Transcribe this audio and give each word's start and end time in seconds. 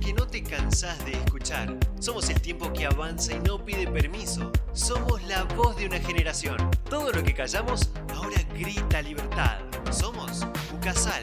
que 0.00 0.12
no 0.12 0.26
te 0.26 0.42
cansás 0.42 1.04
de 1.04 1.12
escuchar. 1.12 1.76
Somos 2.00 2.28
el 2.30 2.40
tiempo 2.40 2.72
que 2.72 2.84
avanza 2.84 3.32
y 3.32 3.38
no 3.38 3.64
pide 3.64 3.86
permiso. 3.86 4.50
Somos 4.72 5.22
la 5.24 5.44
voz 5.44 5.76
de 5.76 5.86
una 5.86 6.00
generación. 6.00 6.56
Todo 6.90 7.12
lo 7.12 7.22
que 7.22 7.32
callamos 7.32 7.90
ahora 8.12 8.42
grita 8.58 9.00
libertad. 9.02 9.58
Somos 9.92 10.44
Ucasal. 10.74 11.22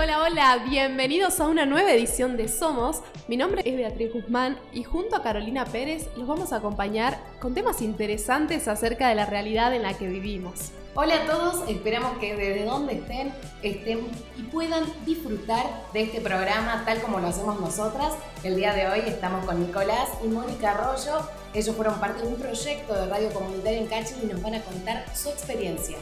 Hola, 0.00 0.22
hola, 0.22 0.64
bienvenidos 0.64 1.40
a 1.40 1.48
una 1.48 1.66
nueva 1.66 1.92
edición 1.92 2.36
de 2.36 2.46
Somos. 2.46 3.02
Mi 3.26 3.36
nombre 3.36 3.62
es 3.66 3.74
Beatriz 3.74 4.12
Guzmán 4.12 4.56
y 4.72 4.84
junto 4.84 5.16
a 5.16 5.24
Carolina 5.24 5.64
Pérez 5.64 6.06
los 6.16 6.28
vamos 6.28 6.52
a 6.52 6.58
acompañar 6.58 7.18
con 7.40 7.52
temas 7.52 7.82
interesantes 7.82 8.68
acerca 8.68 9.08
de 9.08 9.16
la 9.16 9.26
realidad 9.26 9.74
en 9.74 9.82
la 9.82 9.98
que 9.98 10.06
vivimos. 10.06 10.70
Hola 10.94 11.16
a 11.16 11.26
todos, 11.26 11.68
esperamos 11.68 12.16
que 12.18 12.36
desde 12.36 12.64
donde 12.64 12.94
estén 12.94 13.32
estén 13.64 14.06
y 14.36 14.42
puedan 14.42 14.84
disfrutar 15.04 15.66
de 15.92 16.02
este 16.02 16.20
programa 16.20 16.84
tal 16.86 17.02
como 17.02 17.18
lo 17.18 17.26
hacemos 17.26 17.60
nosotras. 17.60 18.14
El 18.44 18.54
día 18.54 18.74
de 18.74 18.86
hoy 18.86 19.00
estamos 19.04 19.44
con 19.46 19.66
Nicolás 19.66 20.10
y 20.24 20.28
Mónica 20.28 20.70
Arroyo. 20.70 21.28
Ellos 21.54 21.74
fueron 21.74 21.98
parte 21.98 22.22
de 22.22 22.28
un 22.28 22.36
proyecto 22.36 22.94
de 22.94 23.06
radio 23.08 23.30
comunitaria 23.30 23.78
en 23.78 23.86
Cachi 23.88 24.14
y 24.22 24.26
nos 24.26 24.40
van 24.42 24.54
a 24.54 24.62
contar 24.62 25.04
su 25.16 25.28
experiencia. 25.28 25.98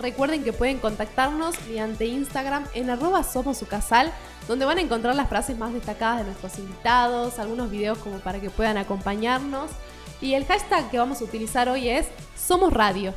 Recuerden 0.00 0.42
que 0.42 0.52
pueden 0.52 0.78
contactarnos 0.78 1.54
mediante 1.68 2.06
Instagram 2.06 2.66
en 2.74 2.90
arroba 2.90 3.22
somosucasal, 3.22 4.12
donde 4.48 4.64
van 4.64 4.78
a 4.78 4.80
encontrar 4.80 5.14
las 5.14 5.28
frases 5.28 5.56
más 5.56 5.72
destacadas 5.72 6.18
de 6.18 6.24
nuestros 6.24 6.58
invitados, 6.58 7.38
algunos 7.38 7.70
videos 7.70 7.98
como 7.98 8.18
para 8.18 8.40
que 8.40 8.50
puedan 8.50 8.76
acompañarnos. 8.76 9.70
Y 10.20 10.34
el 10.34 10.46
hashtag 10.46 10.90
que 10.90 10.98
vamos 10.98 11.20
a 11.20 11.24
utilizar 11.24 11.68
hoy 11.68 11.88
es 11.88 12.06
Somos 12.36 12.72
Radio. 12.72 13.14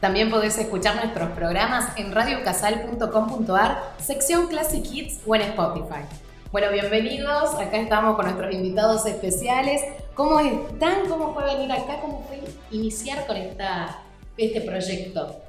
También 0.00 0.30
podés 0.30 0.56
escuchar 0.58 0.96
nuestros 0.96 1.30
programas 1.30 1.96
en 1.96 2.12
radiocasal.com.ar, 2.12 3.94
sección 3.98 4.46
Classic 4.46 4.84
Hits 4.84 5.20
o 5.26 5.34
en 5.34 5.42
Spotify. 5.42 6.04
Bueno, 6.52 6.70
bienvenidos. 6.72 7.54
Acá 7.56 7.76
estamos 7.76 8.16
con 8.16 8.26
nuestros 8.26 8.54
invitados 8.54 9.04
especiales. 9.06 9.82
¿Cómo 10.14 10.40
están? 10.40 11.08
¿Cómo 11.08 11.34
fue 11.34 11.44
venir 11.44 11.70
acá? 11.72 12.00
¿Cómo 12.00 12.24
fue 12.26 12.40
iniciar 12.70 13.26
con 13.26 13.36
esta, 13.36 14.02
este 14.36 14.60
proyecto? 14.60 15.47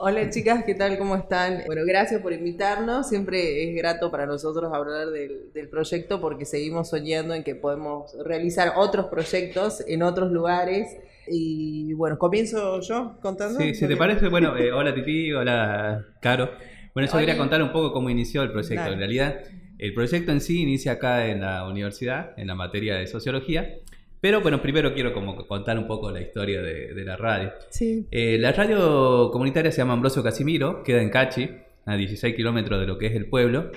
Hola 0.00 0.30
chicas, 0.30 0.62
¿qué 0.64 0.76
tal? 0.76 0.96
¿Cómo 0.96 1.16
están? 1.16 1.64
Bueno, 1.66 1.82
gracias 1.84 2.22
por 2.22 2.32
invitarnos. 2.32 3.08
Siempre 3.08 3.68
es 3.68 3.74
grato 3.74 4.12
para 4.12 4.26
nosotros 4.26 4.72
hablar 4.72 5.08
del, 5.08 5.68
proyecto 5.68 6.20
porque 6.20 6.44
seguimos 6.44 6.90
soñando 6.90 7.34
en 7.34 7.42
que 7.42 7.56
podemos 7.56 8.16
realizar 8.24 8.74
otros 8.76 9.06
proyectos 9.06 9.82
en 9.88 10.04
otros 10.04 10.30
lugares. 10.30 10.96
Y 11.26 11.94
bueno, 11.94 12.16
comienzo 12.16 12.80
yo 12.80 13.18
contando. 13.20 13.58
Sí, 13.58 13.74
si 13.74 13.88
te 13.88 13.96
parece, 13.96 14.28
bueno, 14.28 14.56
eh, 14.56 14.70
hola 14.70 14.94
Titi, 14.94 15.32
hola 15.32 16.06
Caro. 16.22 16.48
Bueno, 16.94 17.10
yo 17.10 17.18
quería 17.18 17.36
contar 17.36 17.60
un 17.60 17.72
poco 17.72 17.92
cómo 17.92 18.08
inició 18.08 18.44
el 18.44 18.52
proyecto. 18.52 18.92
En 18.92 19.00
realidad, 19.00 19.40
el 19.78 19.94
proyecto 19.94 20.30
en 20.30 20.40
sí 20.40 20.62
inicia 20.62 20.92
acá 20.92 21.26
en 21.26 21.40
la 21.40 21.66
universidad, 21.66 22.38
en 22.38 22.46
la 22.46 22.54
materia 22.54 22.94
de 22.94 23.08
sociología. 23.08 23.74
Pero 24.20 24.40
bueno, 24.40 24.60
primero 24.60 24.92
quiero 24.94 25.12
como 25.12 25.36
contar 25.46 25.78
un 25.78 25.86
poco 25.86 26.10
la 26.10 26.20
historia 26.20 26.60
de, 26.60 27.04
la 27.04 27.16
radio. 27.16 27.52
Sí. 27.70 28.06
Eh, 28.10 28.36
la 28.38 28.52
radio 28.52 29.30
comunitaria 29.30 29.70
se 29.70 29.78
llama 29.78 29.92
Ambrosio 29.92 30.22
Casimiro, 30.22 30.82
queda 30.82 31.00
en 31.02 31.10
Cachi, 31.10 31.48
a 31.86 31.96
16 31.96 32.34
kilómetros 32.34 32.80
de 32.80 32.86
lo 32.86 32.98
que 32.98 33.06
es 33.06 33.14
el 33.14 33.26
pueblo, 33.26 33.70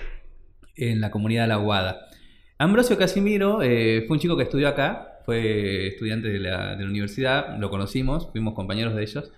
en 0.76 1.00
la 1.00 1.12
comunidad 1.12 1.44
de 1.44 1.48
La 1.50 1.58
Guada. 1.58 2.08
Ambrosio 2.58 2.98
Casimiro 2.98 3.62
eh, 3.62 4.04
fue 4.08 4.16
un 4.16 4.20
chico 4.20 4.36
que 4.36 4.44
estudió 4.44 4.68
acá, 4.68 5.20
fue 5.26 5.88
estudiante 5.88 6.28
de 6.28 6.40
la, 6.40 6.78
universidad, 6.80 7.58
lo 7.58 7.70
conocimos, 7.70 8.30
fuimos 8.32 8.54
compañeros 8.54 8.96
de 8.96 9.04
ellos. 9.04 9.32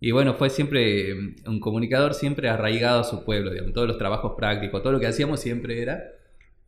Y 0.00 0.10
bueno, 0.10 0.34
fue 0.34 0.50
siempre 0.50 1.14
mm, 1.14 1.34
un 1.46 1.60
comunicador 1.60 2.14
siempre 2.14 2.48
arraigado 2.48 3.00
a 3.00 3.04
su 3.04 3.24
pueblo, 3.24 3.50
digamos, 3.50 3.72
todos 3.72 3.88
los 3.88 3.98
trabajos 3.98 4.32
prácticos, 4.36 4.82
todo 4.82 4.92
lo 4.92 5.00
que 5.00 5.06
hacíamos 5.06 5.40
siempre 5.40 5.80
era 5.80 6.02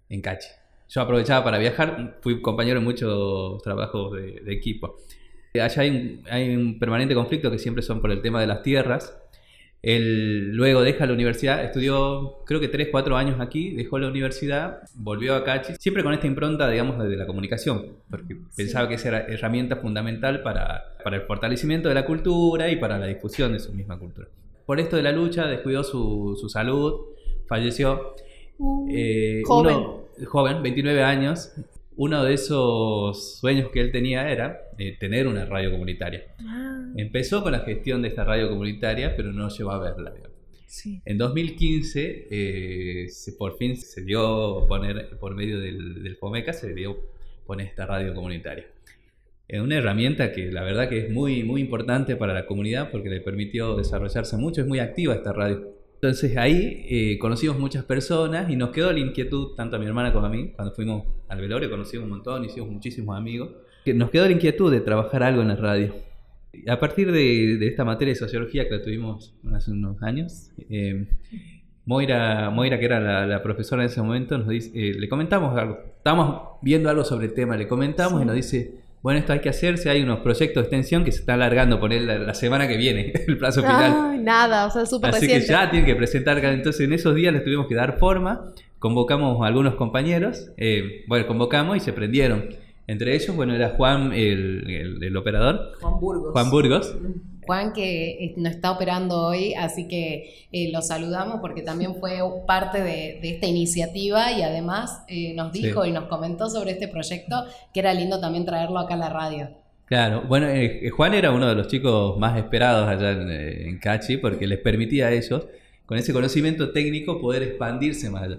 en 0.09 0.21
Cachi. 0.21 0.49
Yo 0.89 1.03
aprovechaba 1.03 1.45
para 1.45 1.59
viajar, 1.59 2.19
fui 2.23 2.41
compañero 2.41 2.79
en 2.79 2.85
muchos 2.85 3.63
trabajos 3.63 4.13
de, 4.15 4.53
equipo. 4.53 4.97
Allá 5.55 5.83
hay 5.83 6.57
un, 6.57 6.79
permanente 6.79 7.15
conflicto 7.15 7.51
que 7.51 7.59
siempre 7.59 7.83
son 7.83 8.01
por 8.01 8.11
el 8.11 8.23
tema 8.23 8.41
de 8.41 8.47
las 8.47 8.63
tierras. 8.63 9.19
Él 9.83 10.57
luego 10.57 10.83
deja 10.83 11.07
la 11.07 11.13
universidad, 11.13 11.63
estudió 11.63 12.39
creo 12.47 12.59
que 12.59 12.69
3, 12.69 12.89
4 12.91 13.17
años 13.17 13.41
aquí, 13.41 13.77
dejó 13.77 13.99
la 13.99 14.09
universidad, 14.09 14.81
volvió 14.95 15.37
a 15.37 15.45
Cachi, 15.45 15.75
siempre 15.79 16.03
con 16.03 16.13
esta 16.15 16.27
impronta, 16.27 16.69
digamos, 16.69 16.99
de 16.99 17.17
la 17.17 17.27
comunicación, 17.27 17.99
porque 18.11 18.37
pensaba 18.57 18.89
que 18.89 18.95
esa 18.95 19.09
era 19.09 19.21
herramienta 19.29 19.77
fundamental 19.77 20.43
para, 20.43 20.97
para, 21.05 21.17
el 21.17 21.23
fortalecimiento 21.23 21.89
de 21.89 21.95
la 21.95 22.05
cultura 22.05 22.69
y 22.71 22.77
para 22.77 22.99
la 22.99 23.07
difusión 23.07 23.53
de 23.53 23.61
su 23.61 23.73
misma 23.73 23.99
cultura. 23.99 24.27
Por 24.67 24.81
esto 24.81 24.97
de 24.97 25.03
la 25.03 25.13
lucha, 25.13 25.47
descuidó 25.47 25.85
su, 25.85 26.37
su 26.41 26.49
salud, 26.49 27.01
falleció. 27.47 28.15
Uh, 28.59 28.89
eh, 28.91 29.43
joven 29.45 30.08
joven, 30.27 30.63
29 30.63 31.03
años, 31.03 31.53
uno 31.97 32.23
de 32.23 32.35
esos 32.35 33.39
sueños 33.39 33.71
que 33.73 33.81
él 33.81 33.91
tenía 33.91 34.31
era 34.31 34.61
eh, 34.79 34.97
tener 34.99 35.27
una 35.27 35.45
radio 35.45 35.73
comunitaria. 35.73 36.23
Ah. 36.41 36.93
Empezó 36.97 37.43
con 37.43 37.53
la 37.53 37.61
gestión 37.61 38.03
de 38.03 38.09
esta 38.09 38.25
radio 38.25 38.49
comunitaria, 38.49 39.17
pero 39.17 39.33
no 39.33 39.49
llegó 39.49 39.73
a 39.73 39.79
verla. 39.79 40.15
En 41.05 41.19
2015, 41.19 42.29
eh, 42.31 43.09
por 43.39 43.57
fin 43.57 43.77
se 43.77 44.03
dio 44.03 44.67
poner, 44.69 45.19
por 45.19 45.35
medio 45.35 45.59
del, 45.59 46.03
del, 46.03 46.17
FOMECA, 46.17 46.53
se 46.53 46.75
dio 46.75 46.99
poner 47.47 47.67
esta 47.67 47.87
radio 47.87 48.15
comunitaria. 48.15 48.67
Es 49.49 49.61
una 49.61 49.77
herramienta 49.77 50.31
que 50.31 50.53
la 50.53 50.63
verdad 50.63 50.89
que 50.89 51.07
es 51.07 51.11
muy, 51.11 51.43
muy 51.43 51.63
importante 51.63 52.17
para 52.17 52.35
la 52.35 52.47
comunidad 52.47 52.91
porque 52.91 53.09
le 53.09 53.21
permitió 53.21 53.77
desarrollarse 53.77 54.37
mucho, 54.37 54.61
es 54.61 54.67
muy 54.67 54.79
activa 54.79 55.15
esta 55.15 55.33
radio. 55.33 55.78
Entonces 56.01 56.37
ahí 56.37 56.87
eh, 56.89 57.19
conocimos 57.19 57.59
muchas 57.59 57.85
personas 57.85 58.49
y 58.49 58.55
nos 58.55 58.71
quedó 58.71 58.93
la 58.93 59.01
inquietud, 59.01 59.57
tanto 59.57 59.75
a 59.75 59.79
mi 59.81 59.87
hermana 59.87 60.13
como 60.13 60.27
a 60.27 60.29
mí, 60.29 60.53
cuando 60.55 60.73
fuimos 60.73 61.03
al 61.29 61.41
velorio 61.41 61.69
conocimos 61.69 62.05
un 62.05 62.11
montón, 62.11 62.45
hicimos 62.45 62.71
muchísimos 62.71 63.17
amigos, 63.17 63.51
que 63.85 63.93
nos 63.95 64.09
quedó 64.11 64.27
la 64.27 64.31
inquietud 64.31 64.71
de 64.71 64.81
trabajar 64.81 65.25
algo 65.25 65.43
en 65.43 65.49
la 65.49 65.57
radio. 65.57 65.93
A 66.69 66.79
partir 66.79 67.11
de, 67.11 67.67
esta 67.67 67.85
materia 67.85 68.15
de 68.15 68.19
sociología 68.19 68.69
que 68.69 68.77
la 68.77 68.83
tuvimos 68.83 69.35
hace 69.53 69.73
unos 69.73 70.01
años, 70.01 70.53
eh, 70.71 71.09
Moira, 71.85 72.51
Moira, 72.51 72.79
que 72.79 72.85
era 72.85 73.27
la, 73.27 73.43
profesora 73.43 73.83
en 73.83 73.89
ese 73.89 74.01
momento, 74.01 74.39
nos 74.39 74.49
dice, 74.49 74.71
eh, 74.75 74.95
le 74.95 75.09
comentamos 75.09 75.59
algo, 75.59 75.81
estábamos 75.97 76.59
viendo 76.63 76.91
algo 76.91 77.03
sobre 77.03 77.27
el 77.27 77.35
tema, 77.35 77.57
le 77.57 77.67
comentamos 77.67 78.23
y 78.23 78.25
nos 78.25 78.37
dice, 78.37 78.83
bueno, 79.09 79.21
esto 79.21 79.33
hay 79.33 79.39
que 79.39 79.49
hacerse, 79.49 79.89
hay 79.89 80.03
unos 80.03 80.19
proyectos 80.19 80.57
de 80.57 80.61
extensión 80.61 81.03
que 81.03 81.13
se 81.13 81.21
están 81.21 81.37
alargando, 81.37 81.81
poner 81.81 82.03
la, 82.03 82.19
la 82.19 82.35
semana 82.35 82.69
que 82.69 82.77
viene, 82.77 83.11
el 83.27 83.39
plazo 83.39 83.63
final. 83.63 84.11
Ay, 84.11 84.19
nada, 84.19 84.67
o 84.67 84.71
sea, 84.71 84.85
súper 84.85 85.15
Así 85.15 85.27
que 85.27 85.41
ya 85.41 85.71
tienen 85.71 85.87
que 85.87 85.97
presentar, 85.97 86.45
entonces 86.45 86.83
en 86.83 86.93
esos 86.93 87.15
días 87.15 87.33
les 87.33 87.43
tuvimos 87.43 87.69
que 87.69 87.75
dar 87.75 87.99
forma, 87.99 88.53
convocamos 88.79 89.43
a 89.43 89.47
algunos 89.47 89.77
compañeros, 89.77 90.51
eh, 90.59 91.07
bueno, 91.09 91.27
convocamos 91.27 91.79
y 91.79 91.81
se 91.81 91.95
prendieron. 91.95 92.51
Entre 92.87 93.15
ellos, 93.15 93.35
bueno, 93.35 93.55
era 93.55 93.71
Juan, 93.71 94.13
el, 94.13 94.99
el 95.01 95.17
operador. 95.17 95.73
Juan 95.81 96.01
Burgos. 96.01 96.33
Juan 96.33 96.51
Burgos. 96.51 96.97
Juan 97.49 97.73
que 97.73 98.11
eh, 98.11 98.35
no 98.37 98.51
está 98.51 98.73
operando 98.73 99.23
hoy, 99.23 99.55
así 99.55 99.89
que 99.89 100.47
eh, 100.53 100.71
lo 100.71 100.83
saludamos 100.83 101.41
porque 101.41 101.63
también 101.63 101.95
fue 101.95 102.19
parte 102.47 102.83
de, 102.83 103.21
esta 103.23 103.47
iniciativa 103.47 104.31
y 104.33 104.43
además 104.43 105.03
eh, 105.09 105.33
nos 105.35 105.51
dijo 105.51 105.87
y 105.87 105.91
nos 105.91 106.05
comentó 106.05 106.51
sobre 106.51 106.73
este 106.73 106.89
proyecto 106.89 107.47
que 107.73 107.81
era 107.81 107.95
lindo 107.95 108.21
también 108.21 108.45
traerlo 108.45 108.79
acá 108.79 108.95
a 108.95 108.99
la 108.99 109.09
radio. 109.09 109.49
Claro, 109.87 110.25
bueno, 110.29 110.49
Juan 110.95 111.15
era 111.15 111.31
uno 111.31 111.49
de 111.49 111.55
los 111.55 111.69
chicos 111.69 112.19
más 112.19 112.37
esperados 112.37 112.87
allá 112.87 113.13
en, 113.13 113.79
Cachi 113.79 114.19
porque 114.19 114.47
les 114.47 114.59
permitía 114.59 115.07
a 115.07 115.13
ellos, 115.13 115.47
con 115.87 115.97
ese 115.97 116.13
conocimiento 116.13 116.71
técnico, 116.73 117.19
poder 117.19 117.43
expandirse 117.43 118.11
más 118.11 118.25
allá. 118.25 118.37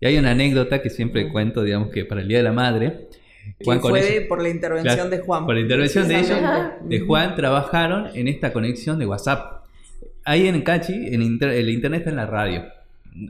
Y 0.00 0.06
hay 0.06 0.18
una 0.18 0.32
anécdota 0.32 0.82
que 0.82 0.90
siempre 0.90 1.28
cuento, 1.28 1.62
digamos 1.62 1.90
que 1.90 2.04
para 2.04 2.20
el 2.20 2.26
Día 2.26 2.38
de 2.38 2.44
la 2.44 2.52
Madre, 2.52 3.06
Juan 3.64 3.80
fue 3.80 4.26
por 4.28 4.42
la 4.42 4.48
intervención 4.48 5.10
de 5.10 5.18
Juan. 5.18 5.46
Por 5.46 5.54
la 5.54 5.60
intervención 5.60 6.08
de 6.08 6.18
ellos, 6.18 6.38
de 6.82 7.00
Juan, 7.00 7.34
trabajaron 7.34 8.08
en 8.14 8.28
esta 8.28 8.52
conexión 8.52 8.98
de 8.98 9.06
WhatsApp. 9.06 9.64
Ahí 10.24 10.46
en 10.46 10.60
Cachi, 10.62 10.92
en 10.92 11.22
el 11.22 11.68
internet 11.68 12.00
está 12.00 12.10
en 12.10 12.16
la 12.16 12.26
radio. 12.26 12.64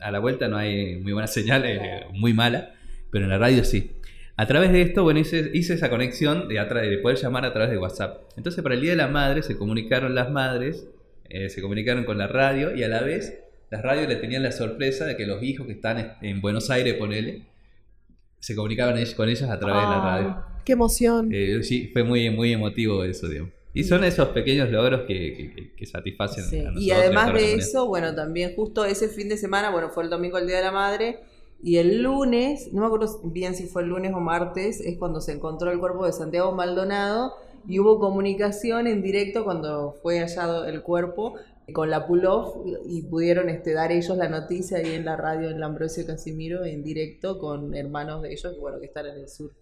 A 0.02 0.11
la 0.11 0.19
vuelta 0.19 0.49
no 0.49 0.56
hay 0.56 0.96
muy 0.96 1.12
buena 1.12 1.26
señal, 1.26 1.64
eh, 1.64 2.06
muy 2.12 2.34
mala, 2.34 2.75
pero 3.11 3.25
en 3.25 3.31
la 3.31 3.38
radio 3.38 3.64
sí. 3.64 3.93
A 4.37 4.46
través 4.46 4.73
de 4.73 4.82
esto, 4.82 5.02
bueno, 5.02 5.20
hice, 5.20 5.50
esa 5.52 5.90
conexión 5.90 6.49
de, 6.49 6.55
de, 6.55 6.99
poder 6.99 7.19
llamar 7.19 7.44
a 7.44 7.52
través 7.52 7.70
de 7.70 7.79
WhatsApp. 7.79 8.23
Entonces, 8.37 8.62
para 8.62 8.75
el 8.75 8.81
Día 8.81 8.93
de 8.93 8.96
la 8.96 9.08
Madre 9.08 9.43
se 9.43 9.56
comunicaron 9.56 10.14
las 10.14 10.31
madres, 10.31 10.87
eh, 11.29 11.49
se 11.50 11.61
comunicaron 11.61 12.05
con 12.05 12.19
la 12.19 12.26
radio 12.26 12.75
y 12.75 12.82
a 12.82 12.88
la 12.88 13.02
vez 13.02 13.38
las 13.70 13.82
radios 13.82 14.08
le 14.08 14.17
tenían 14.17 14.43
la 14.43 14.52
sorpresa 14.52 15.05
de 15.05 15.17
que 15.17 15.26
los 15.26 15.43
hijos 15.43 15.67
que 15.67 15.75
están 15.75 16.17
en 16.23 16.40
Buenos 16.40 16.70
Aires, 16.70 16.94
ponele, 16.94 17.43
se 18.40 18.56
comunicaban 18.56 18.96
con 19.16 19.28
ellas 19.28 19.48
a 19.48 19.58
través 19.58 19.82
de 19.82 19.88
la 19.88 20.00
radio. 20.00 20.44
¡Qué 20.64 20.72
emoción! 20.72 21.31
Eh, 21.32 21.62
sí, 21.62 21.90
fue 21.92 22.02
muy, 22.02 22.31
muy 22.31 22.52
emotivo 22.52 23.04
eso, 23.04 23.28
digamos. 23.28 23.52
Y 23.72 23.84
son 23.84 24.02
esos 24.02 24.28
pequeños 24.31 24.69
logros 24.70 25.02
que, 25.06 25.72
que, 25.76 25.87
satisfacen 25.87 26.42
a 26.42 26.46
nosotros. 26.46 26.82
Y 26.82 26.90
además 26.90 27.32
de 27.32 27.54
eso, 27.54 27.87
bueno, 27.87 28.12
también 28.14 28.56
justo 28.56 28.84
ese 28.84 29.08
fin 29.08 29.28
de 29.28 29.37
semana, 29.37 29.70
bueno, 29.70 29.90
fue 29.90 30.02
el 30.02 30.10
domingo 30.10 30.38
el 30.38 30.48
Día 30.48 30.56
de 30.56 30.64
la 30.64 30.72
Madre, 30.72 31.20
y 31.62 31.76
el 31.76 32.02
lunes, 32.02 32.72
no 32.72 32.81
me 32.81 32.87
acuerdo 32.87 33.20
bien 33.25 33.54
si 33.54 33.66
fue 33.66 33.82
el 33.82 33.88
lunes 33.88 34.12
o 34.14 34.20
martes, 34.20 34.81
es 34.81 34.96
cuando 34.96 35.20
se 35.20 35.32
encontró 35.32 35.70
el 35.70 35.78
cuerpo 35.78 36.06
de 36.06 36.12
Santiago 36.12 36.52
Maldonado 36.52 37.34
y 37.69 37.78
hubo 37.78 38.00
comunicación 38.00 38.86
en 38.86 39.02
directo 39.02 39.44
cuando 39.44 39.94
fue 40.02 40.20
hallado 40.20 40.64
el 40.64 40.82
cuerpo 40.82 41.34
con 41.72 41.90
la 41.90 42.06
pull-off 42.06 42.56
y 42.87 43.02
pudieron 43.02 43.49
este, 43.49 43.72
dar 43.72 43.93
ellos 43.93 44.17
la 44.17 44.28
noticia 44.28 44.78
ahí 44.78 44.94
en 44.94 45.05
la 45.05 45.17
radio 45.17 45.50
en 45.50 45.62
Ambrosio 45.62 46.06
Casimiro 46.06 46.64
en 46.64 46.82
directo 46.82 47.38
con 47.38 47.75
hermanos 47.75 48.22
de 48.22 48.32
ellos 48.32 48.52
que, 48.52 48.58
bueno, 48.58 48.78
que 48.81 48.87
están 48.87 49.06
en 49.06 49.17
el 49.17 49.28
sur. 49.28 49.52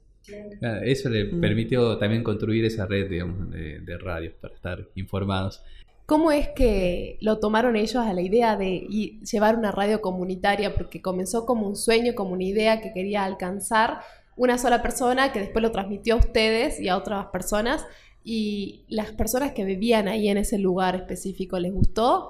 eso 0.84 1.08
le 1.08 1.32
mm. 1.32 1.40
permitió 1.40 1.98
también 1.98 2.22
construir 2.22 2.64
esa 2.64 2.86
red 2.86 3.08
digamos, 3.08 3.50
de, 3.50 3.80
de 3.80 3.98
radios 3.98 4.34
para 4.40 4.54
estar 4.54 4.88
informados. 4.94 5.62
¿Cómo 6.08 6.32
es 6.32 6.48
que 6.48 7.18
lo 7.20 7.38
tomaron 7.38 7.76
ellos 7.76 8.02
a 8.02 8.14
la 8.14 8.22
idea 8.22 8.56
de 8.56 8.86
llevar 9.30 9.56
una 9.56 9.72
radio 9.72 10.00
comunitaria? 10.00 10.74
Porque 10.74 11.02
comenzó 11.02 11.44
como 11.44 11.66
un 11.66 11.76
sueño, 11.76 12.14
como 12.14 12.32
una 12.32 12.44
idea 12.44 12.80
que 12.80 12.94
quería 12.94 13.24
alcanzar 13.24 14.00
una 14.34 14.56
sola 14.56 14.80
persona 14.80 15.32
que 15.32 15.40
después 15.40 15.62
lo 15.62 15.70
transmitió 15.70 16.14
a 16.14 16.18
ustedes 16.18 16.80
y 16.80 16.88
a 16.88 16.96
otras 16.96 17.26
personas. 17.26 17.86
Y 18.30 18.82
las 18.90 19.12
personas 19.12 19.52
que 19.52 19.64
vivían 19.64 20.06
ahí 20.06 20.28
en 20.28 20.36
ese 20.36 20.58
lugar 20.58 20.94
específico, 20.94 21.58
¿les 21.58 21.72
gustó? 21.72 22.28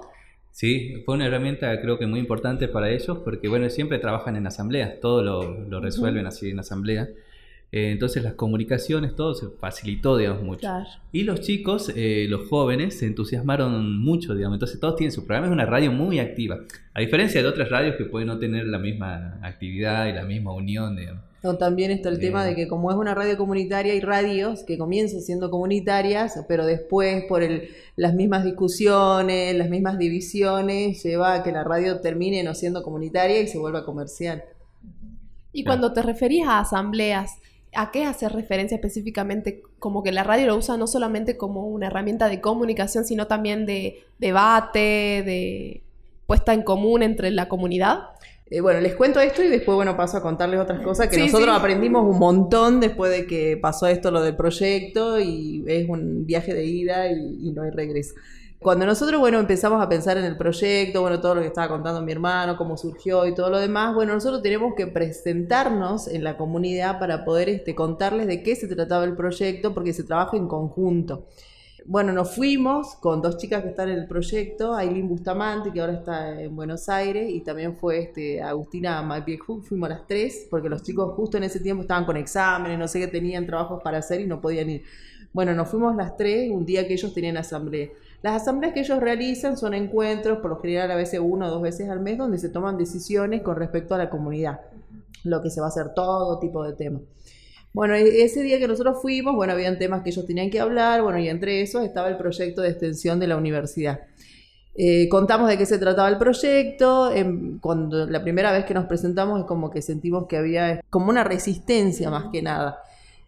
Sí, 0.49 1.03
fue 1.03 1.15
una 1.15 1.25
herramienta 1.25 1.81
creo 1.81 1.99
que 1.99 2.07
muy 2.07 2.21
importante 2.21 2.69
para 2.69 2.89
ellos 2.89 3.17
porque 3.17 3.49
bueno, 3.49 3.69
siempre 3.69 3.99
trabajan 3.99 4.37
en 4.37 4.47
asambleas, 4.47 5.01
todo 5.01 5.21
lo, 5.21 5.81
resuelven 5.81 6.25
así 6.25 6.51
en 6.51 6.59
asamblea. 6.59 7.09
Eh, 7.71 7.91
entonces 7.91 8.23
las 8.23 8.33
comunicaciones, 8.33 9.15
todo 9.15 9.35
se 9.35 9.47
facilitó, 9.47 10.17
digamos, 10.17 10.41
mucho. 10.41 10.67
Y 11.11 11.23
los 11.23 11.41
chicos, 11.41 11.91
eh, 11.95 12.25
los 12.27 12.47
jóvenes, 12.47 12.97
se 12.97 13.05
entusiasmaron 13.05 13.99
mucho, 13.99 14.33
digamos. 14.33 14.55
Entonces 14.55 14.79
todos 14.79 14.95
tienen 14.95 15.11
su 15.11 15.25
programa, 15.25 15.47
es 15.47 15.53
una 15.53 15.67
radio 15.67 15.91
muy 15.91 16.19
activa. 16.19 16.59
A 16.95 16.99
diferencia 17.01 17.41
de 17.43 17.47
otras 17.47 17.69
radios 17.69 17.95
que 17.95 18.05
pueden 18.05 18.27
no 18.27 18.39
tener 18.39 18.65
la 18.65 18.79
misma 18.79 19.39
actividad 19.43 20.07
y 20.07 20.13
la 20.13 20.23
misma 20.23 20.51
unión, 20.51 20.95
digamos. 20.95 21.23
también 21.59 21.91
está 21.91 22.09
el 22.09 22.19
tema 22.19 22.43
de 22.43 22.55
que 22.55 22.67
como 22.67 22.89
es 22.89 22.97
una 22.97 23.13
radio 23.13 23.37
comunitaria, 23.37 23.93
hay 23.93 24.01
radios 24.01 24.63
que 24.63 24.79
comienzan 24.79 25.21
siendo 25.21 25.51
comunitarias, 25.51 26.43
pero 26.47 26.65
después 26.65 27.25
por 27.29 27.43
el, 27.43 27.69
las 27.95 28.15
mismas 28.15 28.45
discusiones, 28.45 29.55
las 29.55 29.69
mismas 29.69 29.99
divisiones, 29.99 31.03
lleva 31.03 31.35
a 31.35 31.43
que 31.43 31.51
la 31.51 31.63
radio 31.63 31.99
termine 31.99 32.41
no 32.41 32.55
siendo 32.55 32.81
comunitaria 32.81 33.39
y 33.41 33.47
se 33.47 33.59
vuelva 33.59 33.85
comercial. 33.85 34.43
Y 35.53 35.63
cuando 35.63 35.93
te 35.93 36.01
referís 36.01 36.45
a 36.45 36.59
asambleas, 36.59 37.39
¿A 37.75 37.91
qué 37.91 38.05
hace 38.05 38.27
referencia 38.29 38.75
específicamente? 38.75 39.61
Como 39.77 40.03
que 40.03 40.11
la 40.11 40.23
radio 40.23 40.47
lo 40.47 40.55
usa 40.55 40.77
no 40.77 40.87
solamente 40.87 41.37
como 41.37 41.67
una 41.67 41.87
herramienta 41.87 42.27
de 42.27 42.41
comunicación, 42.41 43.05
sino 43.05 43.27
también 43.27 43.65
de 43.65 44.03
debate, 44.17 45.23
de 45.25 45.83
puesta 46.25 46.53
en 46.53 46.63
común 46.63 47.03
entre 47.03 47.31
la 47.31 47.47
comunidad. 47.47 48.09
Eh, 48.51 48.61
bueno, 48.61 48.81
les 48.81 48.95
cuento 48.95 49.19
esto 49.19 49.43
y 49.43 49.47
después, 49.47 49.75
bueno, 49.75 49.95
paso 49.95 50.17
a 50.17 50.21
contarles 50.21 50.59
otras 50.59 50.81
cosas 50.81 51.07
que 51.07 51.19
nosotros 51.19 51.55
aprendimos 51.55 52.03
un 52.03 52.17
montón 52.17 52.79
después 52.79 53.11
de 53.11 53.27
que 53.27 53.57
pasó 53.57 53.85
esto, 53.85 54.09
lo 54.09 54.23
del 54.23 54.35
proyecto, 54.35 55.19
y 55.19 55.63
es 55.67 55.87
un 55.87 56.25
viaje 56.25 56.55
de 56.55 56.65
ida 56.65 57.11
y 57.11 57.51
no 57.51 57.61
hay 57.61 57.69
regreso. 57.69 58.15
Cuando 58.59 58.85
nosotros, 58.85 59.21
bueno, 59.21 59.39
empezamos 59.39 59.81
a 59.81 59.87
pensar 59.87 60.17
en 60.17 60.25
el 60.25 60.35
proyecto, 60.35 60.99
bueno, 60.99 61.21
todo 61.21 61.35
lo 61.35 61.41
que 61.41 61.47
estaba 61.47 61.69
contando 61.69 62.01
mi 62.01 62.11
hermano, 62.11 62.57
cómo 62.57 62.75
surgió 62.75 63.25
y 63.25 63.33
todo 63.33 63.49
lo 63.49 63.57
demás, 63.57 63.95
bueno, 63.95 64.13
nosotros 64.13 64.41
tenemos 64.41 64.73
que 64.75 64.85
presentarnos 64.85 66.09
en 66.09 66.25
la 66.25 66.35
comunidad 66.35 66.99
para 66.99 67.23
poder 67.23 67.47
este, 67.47 67.73
contarles 67.73 68.27
de 68.27 68.43
qué 68.43 68.57
se 68.57 68.67
trataba 68.67 69.05
el 69.05 69.15
proyecto, 69.15 69.73
porque 69.73 69.93
se 69.93 70.03
trabaja 70.03 70.35
en 70.35 70.49
conjunto. 70.49 71.25
Bueno, 71.85 72.11
nos 72.11 72.35
fuimos 72.35 72.95
con 72.95 73.21
dos 73.21 73.37
chicas 73.37 73.63
que 73.63 73.69
están 73.69 73.87
en 73.87 73.99
el 73.99 74.07
proyecto, 74.07 74.75
Aileen 74.75 75.07
Bustamante, 75.07 75.71
que 75.71 75.79
ahora 75.79 75.93
está 75.93 76.41
en 76.41 76.53
Buenos 76.53 76.89
Aires, 76.89 77.29
y 77.29 77.39
también 77.39 77.77
fue 77.77 77.99
este, 77.99 78.41
Agustina 78.41 79.01
Mapieju, 79.01 79.61
fuimos 79.61 79.87
las 79.87 80.05
tres, 80.05 80.47
porque 80.51 80.67
los 80.67 80.83
chicos 80.83 81.13
justo 81.15 81.37
en 81.37 81.45
ese 81.45 81.61
tiempo 81.61 81.83
estaban 81.83 82.03
con 82.03 82.17
exámenes, 82.17 82.77
no 82.77 82.89
sé 82.89 82.99
qué, 82.99 83.07
tenían 83.07 83.45
trabajos 83.45 83.81
para 83.81 83.99
hacer 83.99 84.19
y 84.19 84.27
no 84.27 84.41
podían 84.41 84.69
ir. 84.69 84.83
Bueno, 85.31 85.53
nos 85.53 85.69
fuimos 85.69 85.95
las 85.95 86.17
tres 86.17 86.51
un 86.51 86.65
día 86.65 86.85
que 86.85 86.93
ellos 86.93 87.13
tenían 87.13 87.37
asamblea. 87.37 87.87
Las 88.21 88.41
asambleas 88.41 88.73
que 88.73 88.81
ellos 88.81 88.99
realizan 88.99 89.57
son 89.57 89.73
encuentros, 89.73 90.39
por 90.39 90.51
lo 90.51 90.59
general 90.59 90.91
a 90.91 90.95
veces 90.95 91.21
uno 91.23 91.47
o 91.47 91.49
dos 91.49 91.61
veces 91.61 91.89
al 91.89 92.01
mes, 92.01 92.17
donde 92.17 92.37
se 92.37 92.49
toman 92.49 92.77
decisiones 92.77 93.41
con 93.41 93.55
respecto 93.55 93.95
a 93.95 93.97
la 93.97 94.09
comunidad, 94.09 94.59
lo 95.23 95.41
que 95.41 95.49
se 95.49 95.61
va 95.61 95.67
a 95.67 95.69
hacer 95.69 95.93
todo 95.93 96.39
tipo 96.39 96.63
de 96.63 96.73
temas. 96.73 97.01
Bueno, 97.71 97.95
e-, 97.95 98.23
ese 98.23 98.41
día 98.41 98.59
que 98.59 98.67
nosotros 98.67 99.01
fuimos, 99.01 99.35
bueno, 99.35 99.53
habían 99.53 99.77
temas 99.77 100.01
que 100.01 100.09
ellos 100.09 100.25
tenían 100.25 100.49
que 100.49 100.59
hablar, 100.59 101.01
bueno, 101.01 101.19
y 101.19 101.29
entre 101.29 101.61
esos 101.61 101.83
estaba 101.83 102.09
el 102.09 102.17
proyecto 102.17 102.61
de 102.61 102.69
extensión 102.69 103.19
de 103.19 103.27
la 103.27 103.37
universidad. 103.37 104.01
Eh, 104.75 105.09
contamos 105.09 105.49
de 105.49 105.57
qué 105.57 105.65
se 105.65 105.77
trataba 105.77 106.07
el 106.09 106.17
proyecto, 106.17 107.11
cuando 107.61 108.05
la 108.05 108.21
primera 108.21 108.51
vez 108.51 108.65
que 108.65 108.73
nos 108.73 108.85
presentamos 108.85 109.41
es 109.41 109.45
como 109.45 109.69
que 109.69 109.81
sentimos 109.81 110.27
que 110.27 110.37
había 110.37 110.81
como 110.89 111.09
una 111.09 111.23
resistencia 111.23 112.09
más 112.09 112.25
que 112.31 112.41
nada. 112.41 112.79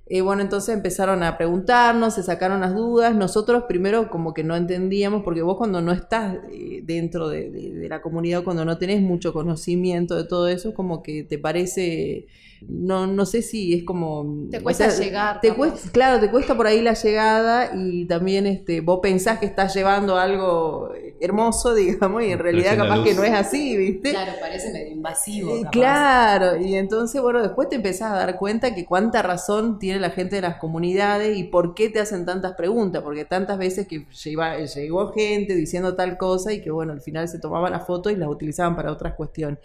Eh, 0.07 0.21
bueno, 0.21 0.41
entonces 0.41 0.75
empezaron 0.75 1.23
a 1.23 1.37
preguntarnos, 1.37 2.15
se 2.15 2.23
sacaron 2.23 2.61
las 2.61 2.75
dudas. 2.75 3.15
Nosotros 3.15 3.63
primero 3.67 4.09
como 4.09 4.33
que 4.33 4.43
no 4.43 4.55
entendíamos, 4.55 5.23
porque 5.23 5.41
vos 5.41 5.57
cuando 5.57 5.81
no 5.81 5.91
estás 5.91 6.37
eh, 6.51 6.81
dentro 6.83 7.29
de, 7.29 7.87
la 7.89 8.01
comunidad, 8.01 8.43
cuando 8.43 8.65
no 8.65 8.77
tenés 8.77 9.01
mucho 9.01 9.33
conocimiento 9.33 10.15
de 10.15 10.25
todo 10.25 10.47
eso, 10.47 10.73
como 10.73 11.01
que 11.03 11.23
te 11.23 11.37
parece, 11.37 12.27
no, 12.67 13.07
no 13.07 13.25
sé 13.25 13.41
si 13.41 13.73
es 13.73 13.83
como... 13.83 14.47
Te 14.49 14.61
cuesta 14.61 14.89
llegar. 14.89 15.41
Te 15.41 15.53
cuesta, 15.53 15.89
claro, 15.91 16.19
te 16.19 16.29
cuesta 16.29 16.55
por 16.55 16.67
ahí 16.67 16.81
la 16.81 16.93
llegada 16.93 17.71
y 17.75 18.05
también 18.05 18.45
este, 18.45 18.81
vos 18.81 18.99
pensás 19.01 19.39
que 19.39 19.45
estás 19.45 19.73
llevando 19.73 20.17
algo 20.17 20.91
hermoso, 21.19 21.73
digamos, 21.75 22.23
y 22.23 22.31
en 22.31 22.39
realidad 22.39 22.77
capaz 22.77 23.03
que 23.03 23.13
no 23.13 23.23
es 23.23 23.33
así, 23.33 23.77
¿viste? 23.77 24.11
Claro, 24.11 24.33
parece 24.39 24.71
medio 24.71 24.91
invasivo. 24.91 25.55
Eh, 25.55 25.63
claro, 25.71 26.57
y 26.57 26.75
entonces, 26.75 27.21
bueno, 27.21 27.41
después 27.41 27.69
te 27.69 27.75
empezás 27.75 28.11
a 28.11 28.15
dar 28.15 28.37
cuenta 28.37 28.73
que 28.75 28.85
cuánta 28.85 29.21
razón 29.21 29.79
tiene 29.79 29.99
la 29.99 30.09
gente 30.09 30.37
de 30.37 30.41
las 30.41 30.57
comunidades 30.57 31.37
y 31.37 31.43
por 31.43 31.73
qué 31.73 31.89
te 31.89 31.99
hacen 31.99 32.25
tantas 32.25 32.53
preguntas, 32.53 33.01
porque 33.03 33.25
tantas 33.25 33.57
veces 33.57 33.87
que 33.87 34.05
llegó 34.23 35.11
gente 35.13 35.55
diciendo 35.55 35.95
tal 35.95 36.17
cosa 36.17 36.53
y 36.53 36.61
que, 36.61 36.71
bueno, 36.71 36.93
al 36.93 37.01
final 37.01 37.27
se 37.27 37.39
tomaban 37.39 37.71
las 37.71 37.85
fotos 37.85 38.11
y 38.11 38.15
las 38.15 38.29
utilizaban 38.29 38.75
para 38.75 38.91
otras 38.91 39.13
cuestiones. 39.13 39.59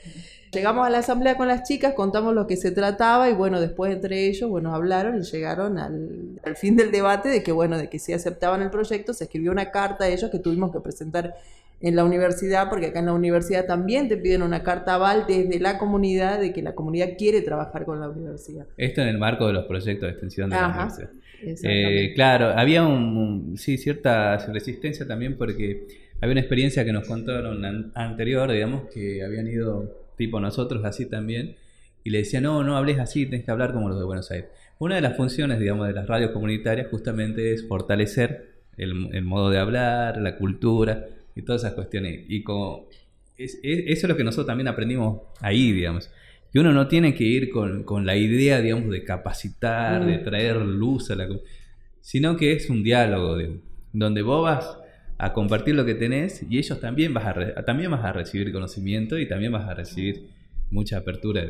Llegamos 0.53 0.87
a 0.87 0.91
la 0.91 0.99
asamblea 0.99 1.37
con 1.37 1.49
las 1.49 1.65
chicas, 1.65 1.95
contamos 1.95 2.35
lo 2.35 2.47
que 2.47 2.57
se 2.57 2.71
trataba 2.87 3.29
y 3.31 3.35
bueno, 3.35 3.61
después 3.61 3.93
entre 3.93 4.27
ellos, 4.27 4.49
bueno, 4.49 4.75
hablaron 4.75 5.19
y 5.19 5.23
llegaron 5.23 5.79
al, 5.79 6.41
al, 6.45 6.57
fin 6.57 6.77
del 6.77 6.91
debate 6.91 7.29
de 7.29 7.43
que 7.43 7.53
bueno, 7.53 7.79
de 7.79 7.89
que 7.89 7.99
si 7.99 8.13
aceptaban 8.13 8.63
el 8.63 8.71
proyecto, 8.71 9.13
se 9.13 9.25
escribió 9.25 9.53
una 9.53 9.71
carta 9.71 10.05
a 10.05 10.09
ellos 10.09 10.31
que 10.31 10.39
tuvimos 10.39 10.73
que 10.73 10.81
presentar 10.81 11.35
en 11.81 11.95
la 11.95 12.05
universidad, 12.05 12.71
porque 12.71 12.87
acá 12.87 13.01
en 13.01 13.07
la 13.07 13.13
universidad 13.13 13.67
también 13.67 14.09
te 14.09 14.17
piden 14.17 14.43
una 14.43 14.63
carta 14.63 14.95
aval 14.95 15.25
desde 15.29 15.61
la 15.61 15.79
comunidad 15.79 16.41
de 16.41 16.53
que 16.53 16.63
la 16.63 16.75
comunidad 16.75 17.11
quiere 17.19 17.43
trabajar 17.43 17.85
con 17.85 18.01
la 18.01 18.09
universidad. 18.09 18.67
Esto 18.77 19.03
en 19.03 19.09
el 19.09 19.19
marco 19.19 19.47
de 19.47 19.53
los 19.53 19.67
proyectos 19.67 20.07
de 20.07 20.13
extensión 20.13 20.51
de 20.51 20.57
la 20.57 20.69
universidad. 20.69 21.11
Eh, 21.43 22.13
claro, 22.15 22.47
había 22.57 22.83
un, 22.83 23.57
sí, 23.59 23.77
cierta 23.77 24.39
resistencia 24.47 25.07
también 25.07 25.37
porque 25.37 25.87
había 26.21 26.33
una 26.33 26.41
experiencia 26.41 26.83
que 26.85 26.93
nos 26.93 27.07
contaron 27.07 27.93
anterior, 27.95 28.51
digamos, 28.51 28.89
que 28.93 29.23
habían 29.23 29.47
ido 29.47 30.07
tipo 30.17 30.41
nosotros 30.41 30.83
así 30.87 31.05
también, 31.05 31.57
y 32.07 32.11
le 32.11 32.19
decían, 32.19 32.45
no, 32.45 32.63
no 32.63 32.77
hables 32.77 33.01
así, 33.01 33.27
tienes 33.27 33.45
que 33.45 33.51
hablar 33.51 33.73
como 33.73 33.89
los 33.89 33.99
de 33.99 34.05
Buenos 34.05 34.31
Aires. 34.31 34.49
Una 34.79 34.95
de 34.95 35.01
las 35.01 35.17
funciones, 35.17 35.59
digamos, 35.59 35.89
de 35.89 35.93
las 35.93 36.07
radios 36.07 36.31
comunitarias 36.31 36.87
justamente 36.89 37.53
es 37.53 37.67
fortalecer 37.67 38.61
el, 38.77 39.25
modo 39.25 39.51
de 39.51 39.59
hablar, 39.59 40.19
la 40.19 40.37
cultura 40.37 41.05
y 41.35 41.43
todas 41.43 41.65
esas 41.65 41.75
cuestiones. 41.75 42.25
Y 42.29 42.45
como 42.45 42.87
eso 43.37 43.59
es 43.65 44.05
lo 44.05 44.17
que 44.17 44.23
nosotros 44.23 44.47
también 44.47 44.69
aprendimos 44.69 45.23
ahí, 45.41 45.73
digamos. 45.73 46.09
Que 46.53 46.61
uno 46.61 46.73
no 46.73 46.87
tiene 46.87 47.13
que 47.13 47.25
ir 47.25 47.51
con, 47.51 48.07
la 48.07 48.15
idea, 48.15 48.61
digamos, 48.61 48.89
de 48.89 49.03
capacitar, 49.03 50.07
de 50.07 50.19
mm. 50.19 50.23
traer 50.23 50.57
luz 50.59 51.11
a 51.11 51.17
la... 51.17 51.29
Sino 52.01 52.37
que 52.37 52.53
es 52.53 52.71
un 52.71 52.85
diálogo, 52.85 53.37
donde 53.93 54.23
vos 54.23 54.45
vas 54.45 54.79
a 55.19 55.33
compartir 55.33 55.75
lo 55.75 55.85
que 55.85 55.97
tenés 55.97 56.47
y 56.49 56.59
ellos 56.59 56.79
también 56.79 57.13
vas 57.13 57.27
a, 57.27 57.65
también 57.65 57.91
vas 57.91 58.05
a 58.05 58.13
recibir 58.13 58.53
conocimiento 58.53 59.19
y 59.19 59.27
también 59.27 59.51
vas 59.51 59.69
a 59.69 59.75
recibir 59.75 60.36
mucha 60.71 60.99
apertura. 60.99 61.43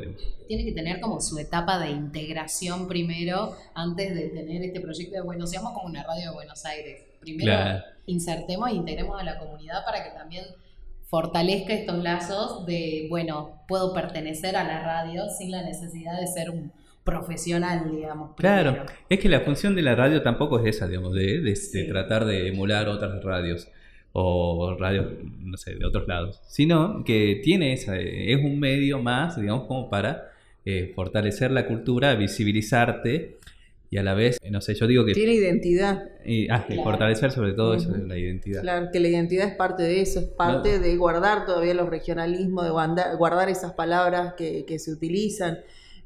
Tiene 0.47 0.65
que 0.65 0.73
tener 0.73 1.01
como 1.01 1.21
su 1.21 1.39
etapa 1.39 1.79
de 1.79 1.91
integración 1.91 2.89
primero 2.89 3.57
antes 3.75 4.15
de 4.15 4.29
tener 4.29 4.63
este 4.63 4.81
proyecto 4.81 5.15
de, 5.15 5.23
bueno, 5.23 5.47
seamos 5.47 5.73
como 5.73 5.87
una 5.87 6.03
radio 6.03 6.31
de 6.31 6.35
Buenos 6.35 6.65
Aires. 6.65 7.05
Primero 7.21 7.83
insertemos 8.07 8.71
e 8.71 8.75
integremos 8.75 9.21
a 9.21 9.25
la 9.25 9.39
comunidad 9.39 9.85
para 9.85 10.05
que 10.05 10.11
también 10.11 10.45
fortalezca 11.09 11.73
estos 11.73 12.03
lazos 12.03 12.67
de, 12.67 13.07
bueno, 13.11 13.63
puedo 13.69 13.93
pertenecer 13.93 14.57
a 14.57 14.65
la 14.65 14.83
radio 14.83 15.25
sin 15.37 15.51
la 15.51 15.63
necesidad 15.63 16.19
de 16.21 16.27
ser 16.27 16.51
un 16.51 16.73
profesional, 17.05 17.91
digamos. 17.91 18.35
Claro, 18.37 18.85
es 19.09 19.21
que 19.21 19.29
la 19.29 19.41
función 19.41 19.77
de 19.77 19.83
la 19.83 19.95
radio 19.95 20.23
tampoco 20.23 20.59
es 20.59 20.77
esa, 20.77 20.89
digamos, 20.89 21.15
de, 21.15 21.55
tratar 21.89 22.25
de 22.25 22.49
emular 22.49 22.89
otras 22.89 23.23
radios 23.23 23.69
o 24.19 24.75
radios, 24.79 25.09
no 25.41 25.59
sé, 25.59 25.75
de 25.75 25.85
otros 25.85 26.09
lados, 26.09 26.41
sino 26.49 27.05
que 27.05 27.39
tiene 27.45 27.75
esa, 27.75 27.99
es 27.99 28.43
un 28.43 28.59
medio 28.59 28.99
más, 29.03 29.39
digamos, 29.39 29.67
como 29.67 29.91
para 29.91 30.31
eh, 30.65 30.91
fortalecer 30.95 31.51
la 31.51 31.67
cultura, 31.67 32.15
visibilizarte 32.15 33.37
y 33.91 33.99
a 33.99 34.03
la 34.03 34.15
vez, 34.15 34.39
no 34.51 34.63
sé, 34.63 34.75
yo 34.75 34.87
digo 34.87 35.05
que... 35.05 35.13
Tiene 35.13 35.35
identidad. 35.35 36.03
Y, 36.25 36.49
ah, 36.49 36.67
fortalecer 36.83 37.31
sobre 37.31 37.53
todo 37.53 37.75
eso, 37.75 37.95
la 37.95 38.17
identidad. 38.17 38.63
Claro, 38.63 38.89
que 38.91 39.01
la 39.01 39.09
identidad 39.09 39.49
es 39.49 39.55
parte 39.55 39.83
de 39.83 40.01
eso, 40.01 40.21
es 40.21 40.27
parte 40.27 40.79
de 40.79 40.97
guardar 40.97 41.45
todavía 41.45 41.75
los 41.75 41.91
regionalismos, 41.91 42.65
de 42.65 42.71
guardar, 42.71 43.17
guardar 43.19 43.51
esas 43.51 43.75
palabras 43.75 44.33
que, 44.33 44.65
que 44.65 44.79
se 44.79 44.93
utilizan. 44.93 45.59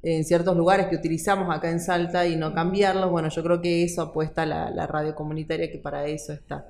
en 0.03 0.25
ciertos 0.25 0.57
lugares 0.57 0.87
que 0.87 0.97
utilizamos 0.97 1.55
acá 1.55 1.71
en 1.71 1.79
Salta 1.79 2.27
y 2.27 2.35
no 2.35 2.53
cambiarlos. 2.55 3.09
Bueno, 3.09 3.29
yo 3.29 3.43
creo 3.45 3.61
que 3.61 3.85
eso 3.85 4.03
apuesta 4.03 4.45
la, 4.47 4.71
la 4.71 4.89
radio 4.89 5.15
comunitaria 5.15 5.71
que 5.71 5.79
para 5.79 6.07
eso 6.09 6.33
está. 6.33 6.67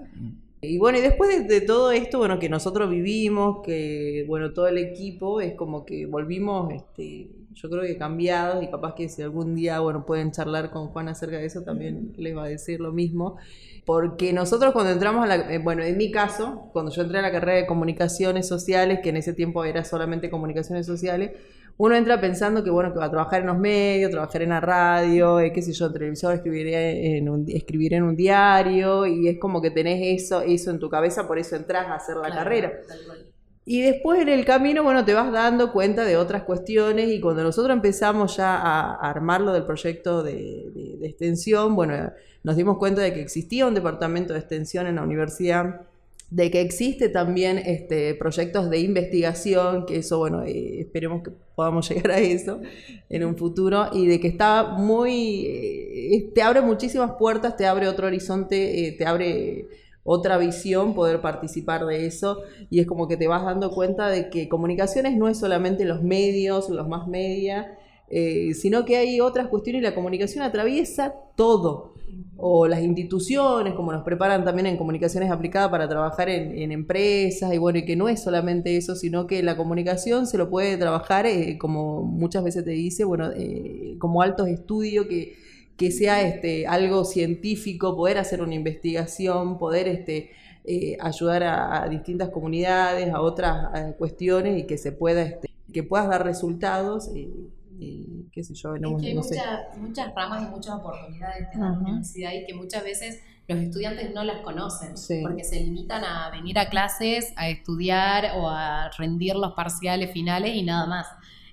Y 0.63 0.77
bueno, 0.77 0.99
y 0.99 1.01
después 1.01 1.49
de, 1.49 1.61
todo 1.63 1.91
esto, 1.91 2.19
bueno, 2.19 2.39
que 2.39 2.51
nosotros 2.51 2.91
vivimos, 2.91 3.63
que 3.65 4.25
bueno, 4.29 4.53
todo 4.53 4.69
el 4.69 4.77
equipo 4.77 5.41
es 5.41 5.55
como 5.55 5.87
que 5.87 6.05
volvimos, 6.05 6.71
este, 6.75 7.31
yo 7.55 7.71
creo 7.71 7.83
que 7.83 7.97
cambiados 7.97 8.63
y 8.63 8.69
capaz 8.69 8.95
que 8.95 9.09
si 9.09 9.23
algún 9.23 9.55
día, 9.55 9.81
bueno, 9.81 10.05
pueden 10.05 10.33
charlar 10.33 10.71
con 10.71 10.89
Juan 10.89 11.09
acerca 11.09 11.39
de 11.39 11.47
eso, 11.47 11.63
también 11.63 12.13
les 12.19 12.37
va 12.37 12.45
a 12.45 12.49
decir 12.49 12.79
lo 12.79 12.93
mismo. 12.93 13.37
Porque 13.87 14.35
nosotros 14.35 14.73
cuando 14.75 14.93
entramos 14.93 15.25
a 15.25 15.29
la, 15.29 15.53
eh, 15.53 15.59
bueno, 15.59 15.83
en 15.83 15.97
mi 15.97 16.11
caso, 16.11 16.69
cuando 16.73 16.93
yo 16.93 17.03
entré 17.03 17.19
a 17.19 17.23
la 17.23 17.33
carrera 17.33 17.59
de 17.59 17.67
comunicaciones 17.67 18.47
sociales, 18.47 19.01
que 19.03 19.09
en 19.09 19.17
ese 19.17 19.33
tiempo 19.33 19.65
era 19.65 19.85
solamente 19.85 20.29
comunicaciones 20.29 20.85
sociales, 20.87 21.33
uno 21.81 21.97
entra 21.97 22.21
pensando 22.21 22.63
que 22.63 22.69
bueno 22.69 22.93
que 22.93 22.99
va 22.99 23.07
a 23.07 23.11
trabajar 23.11 23.41
en 23.41 23.47
los 23.47 23.59
medios, 23.59 24.11
trabajar 24.11 24.43
en 24.43 24.51
la 24.51 24.61
radio, 24.61 25.41
eh, 25.41 25.51
qué 25.51 25.63
sé 25.63 25.73
yo, 25.73 25.87
en 25.87 25.93
televisión, 25.95 26.35
escribiré 26.35 27.17
en 27.17 27.27
un, 27.27 27.47
escribiré 27.49 27.97
en 27.97 28.03
un 28.03 28.15
diario, 28.15 29.07
y 29.07 29.29
es 29.29 29.39
como 29.39 29.63
que 29.63 29.71
tenés 29.71 30.23
eso, 30.23 30.43
eso 30.43 30.71
en 30.71 30.79
tu 30.79 30.91
cabeza, 30.91 31.27
por 31.27 31.39
eso 31.39 31.57
entras 31.57 31.87
a 31.87 31.95
hacer 31.95 32.17
la 32.17 32.29
carrera. 32.29 32.71
Y 33.65 33.81
después 33.81 34.21
en 34.21 34.29
el 34.29 34.45
camino, 34.45 34.83
bueno, 34.83 35.07
te 35.07 35.15
vas 35.15 35.33
dando 35.33 35.73
cuenta 35.73 36.05
de 36.05 36.19
otras 36.19 36.43
cuestiones 36.43 37.09
y 37.09 37.19
cuando 37.19 37.43
nosotros 37.45 37.75
empezamos 37.75 38.37
ya 38.37 38.57
a, 38.57 38.97
armarlo 38.97 39.55
del 39.55 39.65
proyecto 39.65 40.23
de, 40.23 40.99
de 41.01 41.07
extensión, 41.09 41.75
bueno, 41.75 42.13
nos 42.43 42.57
dimos 42.57 42.77
cuenta 42.77 43.01
de 43.01 43.15
que 43.15 43.23
existía 43.23 43.67
un 43.67 43.73
departamento 43.73 44.35
de 44.35 44.41
extensión 44.41 44.87
en 44.87 44.97
la 44.97 45.03
universidad 45.03 45.81
de 46.31 46.51
que 46.51 46.61
existe 46.61 47.09
también 47.09 47.59
este, 47.59 48.15
proyectos 48.15 48.71
de 48.71 48.79
investigación, 48.79 49.85
que 49.85 49.97
eso, 49.97 50.19
bueno, 50.19 50.45
eh, 50.45 50.81
esperemos 50.81 51.23
que 51.23 51.33
podamos 51.55 51.89
llegar 51.91 52.13
a 52.13 52.19
eso 52.19 52.61
en 53.09 53.25
un 53.25 53.37
futuro, 53.37 53.89
y 53.93 54.07
de 54.07 54.21
que 54.21 54.29
está 54.29 54.63
muy, 54.63 55.47
eh, 55.47 56.31
te 56.35 56.43
abre 56.43 56.61
muchísimas 56.61 57.13
puertas, 57.19 57.57
te 57.57 57.67
abre 57.67 57.89
otro 57.89 58.07
horizonte, 58.07 58.87
eh, 58.87 58.93
te 58.93 59.07
abre 59.07 59.67
otra 60.05 60.39
visión 60.39 60.95
poder 60.95 61.21
participar 61.21 61.85
de 61.85 62.07
eso, 62.07 62.43
y 62.71 62.81
es 62.81 62.87
como 62.87 63.09
que 63.09 63.17
te 63.17 63.27
vas 63.27 63.45
dando 63.45 63.71
cuenta 63.71 64.09
de 64.09 64.31
que 64.31 64.49
comunicaciones 64.49 65.17
no 65.17 65.29
es 65.29 65.39
solamente 65.39 65.85
los 65.85 66.03
medios, 66.03 66.71
los 66.71 66.89
más 66.89 67.07
media, 67.07 67.77
sino 68.55 68.85
que 68.85 68.97
hay 68.97 69.21
otras 69.21 69.47
cuestiones 69.47 69.83
y 69.83 69.85
la 69.85 69.95
comunicación 69.95 70.43
atraviesa 70.43 71.15
todo 71.37 71.95
o 72.43 72.67
las 72.67 72.83
instituciones, 72.83 73.75
como 73.75 73.93
nos 73.93 74.03
preparan 74.03 74.45
también 74.45 74.67
en 74.67 74.79
comunicaciones 74.79 75.31
aplicadas 75.31 75.71
para 75.71 75.89
trabajar 75.89 76.31
en, 76.31 76.73
empresas, 76.73 77.53
y 77.53 77.59
bueno, 77.59 77.81
y 77.81 77.85
que 77.85 77.97
no 77.97 78.09
es 78.09 78.23
solamente 78.23 78.77
eso, 78.77 78.97
sino 78.97 79.27
que 79.27 79.43
la 79.43 79.57
comunicación 79.57 80.27
se 80.27 80.39
lo 80.39 80.49
puede 80.49 80.79
trabajar, 80.79 81.27
eh, 81.27 81.59
como 81.59 82.03
muchas 82.03 82.43
veces 82.43 82.65
te 82.65 82.71
dice, 82.71 83.05
bueno, 83.05 83.31
eh, 83.37 83.97
como 83.99 84.23
altos 84.23 84.49
estudios, 84.49 85.07
que, 85.07 85.35
que 85.77 85.91
sea 85.91 86.23
este, 86.23 86.67
algo 86.67 87.05
científico, 87.05 87.95
poder 87.95 88.17
hacer 88.17 88.41
una 88.41 88.55
investigación, 88.55 89.59
poder 89.59 89.87
este, 89.87 90.31
eh, 90.65 90.97
ayudar 90.99 91.43
a, 91.43 91.89
distintas 91.91 92.31
comunidades, 92.31 93.13
a 93.13 93.21
otras 93.21 93.95
cuestiones, 93.99 94.59
y 94.59 94.67
que 94.67 94.79
se 94.79 94.93
pueda, 94.93 95.23
este, 95.23 95.51
que 95.73 95.83
puedas 95.83 96.09
dar 96.09 96.25
resultados 96.25 97.11
qué 98.33 98.45
sé 98.45 98.55
yo, 98.55 98.77
no, 98.77 98.99
hay 98.99 99.15
muchas 99.15 100.15
ramas 100.15 100.43
y 100.43 100.51
muchas 100.51 100.75
oportunidades 100.75 101.49
en 101.53 101.61
la 101.61 101.73
universidad 101.73 102.33
y 102.33 102.47
que 102.47 102.55
muchas 102.55 102.85
veces 102.85 103.21
los 103.49 103.59
estudiantes 103.59 104.15
no 104.15 104.23
las 104.23 104.41
conocen 104.43 104.95
porque 105.23 105.45
se 105.45 105.61
limitan 105.61 106.05
a 106.05 106.31
venir 106.31 106.59
a 106.59 106.69
clases, 106.69 107.33
a 107.37 107.49
estudiar 107.49 108.39
o 108.39 108.49
a 108.49 108.91
rendir 108.97 109.35
los 109.35 109.53
parciales 109.55 110.13
finales 110.13 110.55
y 110.55 110.63
nada 110.63 110.87
más. 110.87 111.07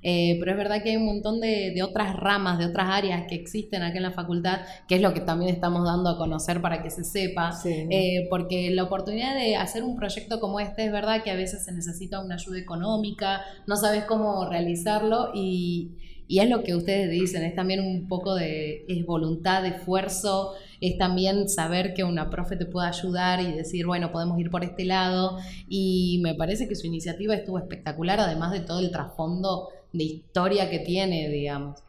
Eh, 0.03 0.37
pero 0.39 0.51
es 0.51 0.57
verdad 0.57 0.83
que 0.83 0.91
hay 0.91 0.97
un 0.97 1.05
montón 1.05 1.41
de, 1.41 1.81
otras 1.83 2.15
ramas, 2.15 2.59
de 2.59 2.65
otras 2.65 2.87
áreas 2.89 3.25
que 3.27 3.35
existen 3.35 3.81
aquí 3.81 3.97
en 3.97 4.03
la 4.03 4.11
facultad, 4.11 4.61
que 4.87 4.95
es 4.95 5.01
lo 5.01 5.13
que 5.13 5.21
también 5.21 5.53
estamos 5.53 5.83
dando 5.85 6.09
a 6.09 6.17
conocer 6.17 6.61
para 6.61 6.83
que 6.83 6.91
se 6.91 7.03
sepa, 7.03 7.51
eh, 7.65 8.27
porque 8.29 8.69
la 8.71 8.83
oportunidad 8.83 9.35
de 9.35 9.55
hacer 9.55 9.83
un 9.83 9.95
proyecto 9.95 10.39
como 10.39 10.59
este 10.59 10.85
es 10.85 10.91
verdad 10.91 11.23
que 11.23 11.31
a 11.31 11.35
veces 11.35 11.65
se 11.65 11.71
necesita 11.71 12.23
una 12.23 12.35
ayuda 12.35 12.59
económica, 12.59 13.41
no 13.65 13.75
sabes 13.75 14.05
cómo 14.05 14.47
realizarlo 14.49 15.31
y 15.33 15.97
y 16.27 16.39
es 16.39 16.49
lo 16.49 16.63
que 16.63 16.75
ustedes 16.75 17.09
dicen, 17.09 17.43
es 17.43 17.55
también 17.55 17.79
un 17.79 18.07
poco 18.07 18.35
de 18.35 18.83
es 18.89 19.05
voluntad, 19.05 19.63
de 19.63 19.69
esfuerzo, 19.69 20.53
es 20.81 20.97
también 20.97 21.47
saber 21.47 21.93
que 21.93 22.03
una 22.03 22.29
profe 22.29 22.57
te 22.57 22.65
puede 22.65 22.89
ayudar 22.89 23.39
y 23.39 23.53
decir, 23.53 23.85
bueno, 23.85 24.11
podemos 24.11 24.37
ir 24.37 24.51
por 24.51 24.65
este 24.65 24.83
lado. 24.83 25.37
Y 25.69 26.19
me 26.21 26.35
parece 26.35 26.67
que 26.67 26.75
su 26.75 26.85
iniciativa 26.87 27.33
estuvo 27.33 27.57
espectacular, 27.57 28.19
además 28.19 28.51
de 28.51 28.59
todo 28.59 28.79
el 28.79 28.91
trasfondo 28.91 29.69
de 29.93 30.03
historia 30.03 30.69
que 30.69 30.79
tiene, 30.79 31.29
digamos. 31.29 31.81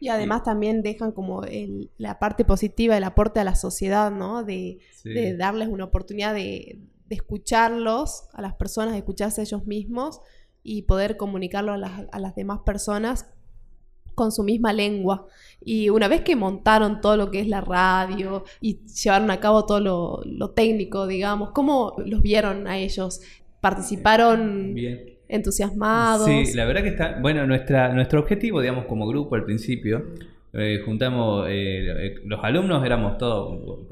Y 0.00 0.08
además 0.08 0.44
también 0.44 0.82
dejan 0.82 1.12
como 1.12 1.42
la 1.98 2.18
parte 2.18 2.46
positiva, 2.46 2.96
el 2.96 3.04
aporte 3.04 3.38
a 3.40 3.44
la 3.44 3.54
sociedad, 3.54 4.10
¿no? 4.10 4.44
De, 4.44 4.78
darles 5.36 5.68
una 5.68 5.84
oportunidad 5.84 6.34
de, 6.34 6.78
escucharlos, 7.10 8.24
a 8.32 8.40
las 8.40 8.54
personas, 8.54 8.92
de 8.92 8.98
escucharse 8.98 9.42
a 9.42 9.44
ellos 9.44 9.66
mismos 9.66 10.20
y 10.62 10.82
poder 10.82 11.16
comunicarlo 11.16 11.72
a 11.72 11.78
las, 11.78 12.02
a 12.10 12.18
las 12.18 12.34
demás 12.34 12.60
personas 12.66 13.26
con 14.18 14.32
su 14.32 14.42
misma 14.42 14.72
lengua. 14.72 15.26
Y 15.64 15.88
una 15.88 16.08
vez 16.08 16.22
que 16.22 16.36
montaron 16.36 17.00
todo 17.00 17.16
lo 17.16 17.30
que 17.30 17.40
es 17.40 17.48
la 17.48 17.60
radio 17.60 18.44
y 18.60 18.80
llevaron 18.86 19.30
a 19.30 19.40
cabo 19.40 19.64
todo 19.64 20.24
lo, 20.24 20.50
técnico, 20.50 21.06
digamos, 21.06 21.50
¿cómo 21.50 21.94
los 22.04 22.20
vieron 22.20 22.66
a 22.66 22.78
ellos? 22.78 23.20
¿Participaron 23.60 24.74
entusiasmados? 25.28 26.26
Sí, 26.26 26.54
la 26.54 26.64
verdad 26.64 26.82
que 26.82 26.88
está, 26.88 27.18
bueno, 27.20 27.46
nuestra, 27.46 27.92
nuestro 27.92 28.20
objetivo, 28.20 28.60
digamos, 28.60 28.86
como 28.86 29.06
grupo 29.06 29.34
al 29.34 29.44
principio, 29.44 30.04
eh, 30.54 30.80
juntamos, 30.84 31.46
eh, 31.48 31.90
eh, 32.06 32.14
los 32.24 32.42
alumnos 32.42 32.84
éramos 32.84 33.18
todos, 33.18 33.86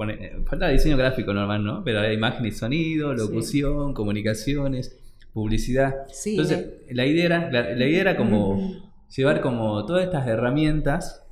falta 0.45 0.69
diseño 0.69 0.97
gráfico 0.97 1.33
normal, 1.33 1.63
¿no? 1.63 1.83
Pero 1.83 1.99
hay 1.99 2.15
imagen 2.15 2.45
y 2.45 2.51
sonido, 2.51 3.13
locución, 3.13 3.93
comunicaciones, 3.93 4.97
publicidad. 5.31 5.93
Entonces, 6.25 6.65
la 6.89 7.05
idea 7.05 7.25
era, 7.25 7.51
la 7.51 7.87
idea 7.87 8.01
era 8.01 8.17
como 8.17 8.86
llevar 9.15 9.41
como 9.41 9.85
todas 9.85 10.03
estas 10.03 10.27
herramientas 10.27 11.25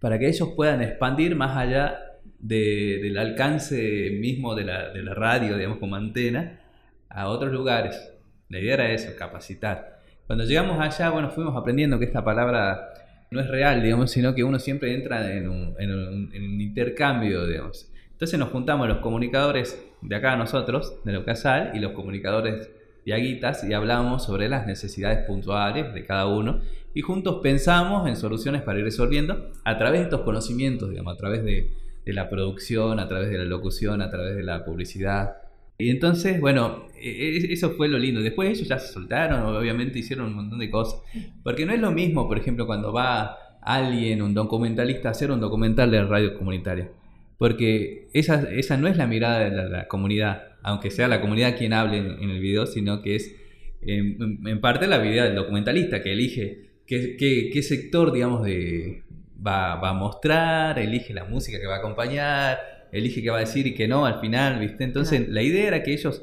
para 0.00 0.18
que 0.18 0.28
ellos 0.28 0.50
puedan 0.54 0.82
expandir 0.82 1.34
más 1.36 1.56
allá 1.56 1.98
del 2.38 3.18
alcance 3.18 4.10
mismo 4.20 4.54
de 4.54 4.64
la, 4.64 4.90
de 4.90 5.02
la, 5.02 5.14
radio, 5.14 5.56
digamos, 5.56 5.78
como 5.78 5.96
antena, 5.96 6.60
a 7.08 7.28
otros 7.28 7.52
lugares. 7.52 8.12
La 8.48 8.60
idea 8.60 8.90
eso, 8.92 9.10
capacitar. 9.18 9.98
Cuando 10.26 10.44
llegamos 10.44 10.78
allá, 10.80 11.10
bueno, 11.10 11.30
fuimos 11.30 11.56
aprendiendo 11.56 11.98
que 11.98 12.04
esta 12.04 12.24
palabra 12.24 12.90
no 13.30 13.40
es 13.40 13.48
real, 13.48 13.82
digamos, 13.82 14.10
sino 14.10 14.34
que 14.34 14.44
uno 14.44 14.58
siempre 14.58 14.94
entra 14.94 15.32
en 15.32 15.48
un, 15.48 15.74
en 15.78 15.90
un, 15.92 16.60
intercambio, 16.60 17.46
digamos. 17.46 17.90
Entonces 18.12 18.38
nos 18.38 18.50
juntamos 18.50 18.88
los 18.88 18.98
comunicadores 18.98 19.82
de 20.00 20.16
acá 20.16 20.36
nosotros, 20.36 20.96
de 21.04 21.12
lo 21.12 21.24
casal, 21.24 21.72
y 21.74 21.78
los 21.78 21.92
comunicadores 21.92 22.70
y 23.16 23.72
hablamos 23.72 24.24
sobre 24.24 24.48
las 24.48 24.66
necesidades 24.66 25.26
puntuales 25.26 25.94
de 25.94 26.04
cada 26.04 26.26
uno 26.26 26.60
y 26.94 27.00
juntos 27.00 27.40
pensamos 27.42 28.08
en 28.08 28.16
soluciones 28.16 28.62
para 28.62 28.78
ir 28.78 28.84
resolviendo 28.84 29.52
a 29.64 29.78
través 29.78 30.00
de 30.00 30.04
estos 30.04 30.22
conocimientos, 30.22 30.90
digamos, 30.90 31.14
a 31.14 31.16
través 31.16 31.44
de, 31.44 31.70
la 32.06 32.28
producción, 32.30 32.98
a 33.00 33.06
través 33.06 33.30
de 33.30 33.38
la 33.38 33.44
locución, 33.44 34.00
a 34.00 34.10
través 34.10 34.34
de 34.34 34.42
la 34.42 34.64
publicidad. 34.64 35.36
Y 35.76 35.90
entonces, 35.90 36.40
bueno, 36.40 36.86
e, 37.00 37.10
e, 37.10 37.52
eso 37.52 37.70
fue 37.72 37.86
lo 37.86 37.98
lindo. 37.98 38.22
Después 38.22 38.48
ellos 38.50 38.66
ya 38.66 38.78
se 38.78 38.92
soltaron, 38.92 39.42
obviamente 39.42 39.98
hicieron 39.98 40.26
un 40.26 40.34
montón 40.34 40.58
de 40.58 40.70
cosas. 40.70 41.00
Porque 41.44 41.66
no 41.66 41.72
es 41.72 41.80
lo 41.80 41.90
mismo, 41.90 42.26
por 42.26 42.38
ejemplo, 42.38 42.66
cuando 42.66 42.92
va 42.92 43.36
alguien, 43.60 44.22
un 44.22 44.32
documentalista, 44.32 45.08
a 45.08 45.10
hacer 45.10 45.30
un 45.30 45.38
documental 45.38 45.90
de 45.90 46.02
radio 46.02 46.36
comunitaria. 46.36 46.90
Porque 47.38 48.08
esa, 48.12 48.50
esa 48.50 48.76
no 48.76 48.88
es 48.88 48.96
la 48.96 49.06
mirada 49.06 49.48
de 49.48 49.70
la, 49.70 49.88
comunidad, 49.88 50.56
aunque 50.62 50.90
sea 50.90 51.06
la 51.06 51.20
comunidad 51.20 51.56
quien 51.56 51.72
hable 51.72 51.98
en, 51.98 52.30
el 52.30 52.40
video, 52.40 52.66
sino 52.66 53.00
que 53.00 53.14
es 53.14 53.34
en, 53.80 54.60
parte 54.60 54.88
la 54.88 54.98
vida 54.98 55.24
del 55.24 55.36
documentalista 55.36 56.02
que 56.02 56.12
elige 56.12 56.68
qué, 56.86 57.62
sector, 57.62 58.12
digamos, 58.12 58.44
de, 58.44 59.04
va, 59.44 59.74
a 59.74 59.92
mostrar, 59.92 60.80
elige 60.80 61.14
la 61.14 61.24
música 61.24 61.60
que 61.60 61.66
va 61.66 61.76
a 61.76 61.78
acompañar, 61.78 62.58
elige 62.90 63.22
qué 63.22 63.30
va 63.30 63.36
a 63.36 63.40
decir 63.40 63.68
y 63.68 63.74
qué 63.74 63.86
no 63.86 64.04
al 64.04 64.20
final, 64.20 64.58
¿viste? 64.58 64.82
Entonces, 64.82 65.28
la 65.28 65.42
idea 65.42 65.68
era 65.68 65.82
que 65.84 65.92
ellos 65.92 66.22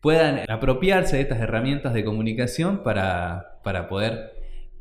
puedan 0.00 0.48
apropiarse 0.48 1.16
de 1.16 1.22
estas 1.22 1.40
herramientas 1.40 1.92
de 1.92 2.04
comunicación 2.04 2.84
para, 2.84 3.58
para 3.64 3.88
poder 3.88 4.34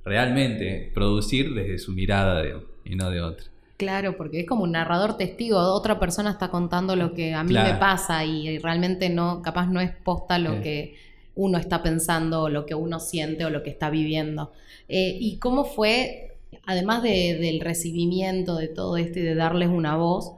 realmente 0.03 0.91
producir 0.93 1.55
desde 1.55 1.79
su 1.79 1.93
mirada 1.93 2.43
y 2.84 2.95
no 2.95 3.10
de 3.10 3.22
otra. 3.22 3.54
Claro, 3.77 4.15
porque 4.15 4.41
es 4.41 4.48
como 4.48 4.63
un 4.63 4.72
narrador 4.72 5.17
testigo, 5.17 5.60
otra 5.60 6.00
persona 6.00 6.32
está 6.32 6.50
contando 6.50 6.96
lo 6.96 7.13
que 7.13 7.34
a 7.34 7.44
mí 7.44 7.53
me 7.53 7.74
pasa 7.74 8.24
y 8.24 8.58
realmente 8.60 9.10
no, 9.10 9.41
capaz 9.41 9.67
no 9.67 9.82
es 9.82 9.91
posta 9.91 10.39
lo 10.39 10.62
que 10.62 10.96
uno 11.36 11.58
está 11.58 11.84
pensando, 11.84 12.44
o 12.44 12.50
lo 12.50 12.65
que 12.65 12.75
uno 12.75 13.00
siente 13.00 13.46
o 13.46 13.50
lo 13.50 13.63
que 13.63 13.70
está 13.70 13.89
viviendo. 13.89 14.53
Eh, 14.88 15.17
¿Y 15.20 15.38
cómo 15.38 15.65
fue, 15.65 16.38
además 16.65 17.03
del 17.03 17.60
recibimiento 17.60 18.55
de 18.55 18.70
todo 18.70 18.98
esto 18.98 19.20
y 19.20 19.24
de 19.24 19.36
darles 19.36 19.70
una 19.70 19.98
voz, 19.98 20.32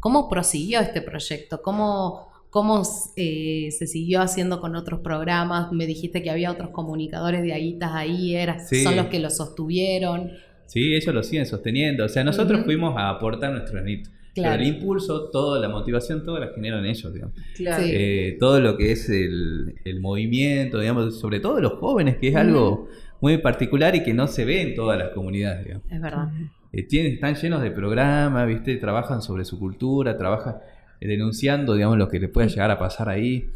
cómo 0.00 0.28
prosiguió 0.28 0.80
este 0.80 1.00
proyecto? 1.00 1.62
¿Cómo, 1.62 2.28
cómo 2.50 2.82
eh, 3.16 3.70
se 3.76 3.86
siguió 3.86 4.20
haciendo 4.20 4.60
con 4.60 4.76
otros 4.76 5.00
programas? 5.00 5.72
Me 5.72 5.86
dijiste 5.86 6.22
que 6.22 6.30
había 6.30 6.50
otros 6.50 6.70
comunicadores 6.70 7.42
de 7.42 7.54
Aguitas 7.54 7.92
ahí, 7.94 8.36
era, 8.36 8.58
son 8.68 8.96
los 8.96 9.06
que 9.06 9.20
lo 9.20 9.30
sostuvieron. 9.30 10.30
Sí, 10.74 10.92
ellos 10.92 11.14
lo 11.14 11.22
siguen 11.22 11.46
sosteniendo. 11.46 12.04
O 12.04 12.08
sea, 12.08 12.24
nosotros 12.24 12.64
fuimos 12.64 12.96
a 12.98 13.08
aportar 13.08 13.52
nuestro 13.52 13.74
granito. 13.74 14.10
Claro. 14.34 14.58
Pero 14.58 14.62
el 14.68 14.74
impulso, 14.74 15.30
toda 15.30 15.60
la 15.60 15.68
motivación, 15.68 16.24
todo 16.24 16.40
la 16.40 16.48
generan 16.52 16.84
ellos, 16.84 17.14
digamos. 17.14 17.36
Claro. 17.54 17.80
Sí. 17.80 17.92
Eh, 17.94 18.36
todo 18.40 18.58
lo 18.58 18.76
que 18.76 18.90
es 18.90 19.08
el, 19.08 19.76
el 19.84 20.00
movimiento, 20.00 20.80
digamos, 20.80 21.20
sobre 21.20 21.38
todo 21.38 21.60
los 21.60 21.74
jóvenes, 21.74 22.16
que 22.16 22.26
es 22.26 22.34
algo 22.34 22.88
muy 23.20 23.38
particular 23.38 23.94
y 23.94 24.02
que 24.02 24.14
no 24.14 24.26
se 24.26 24.44
ve 24.44 24.62
en 24.62 24.74
todas 24.74 24.98
las 24.98 25.10
comunidades, 25.10 25.62
digamos. 25.62 25.86
Es 25.88 26.00
verdad. 26.00 26.32
Eh, 26.72 26.82
tienen, 26.82 27.12
están 27.12 27.36
llenos 27.36 27.62
de 27.62 27.70
programas, 27.70 28.48
¿viste? 28.48 28.74
Trabajan 28.74 29.22
sobre 29.22 29.44
su 29.44 29.60
cultura, 29.60 30.18
trabajan 30.18 30.56
eh, 31.00 31.06
denunciando, 31.06 31.74
digamos, 31.74 31.98
lo 31.98 32.08
que 32.08 32.18
les 32.18 32.30
puede 32.30 32.48
llegar 32.48 32.72
a 32.72 32.80
pasar 32.80 33.08
ahí. 33.08 33.48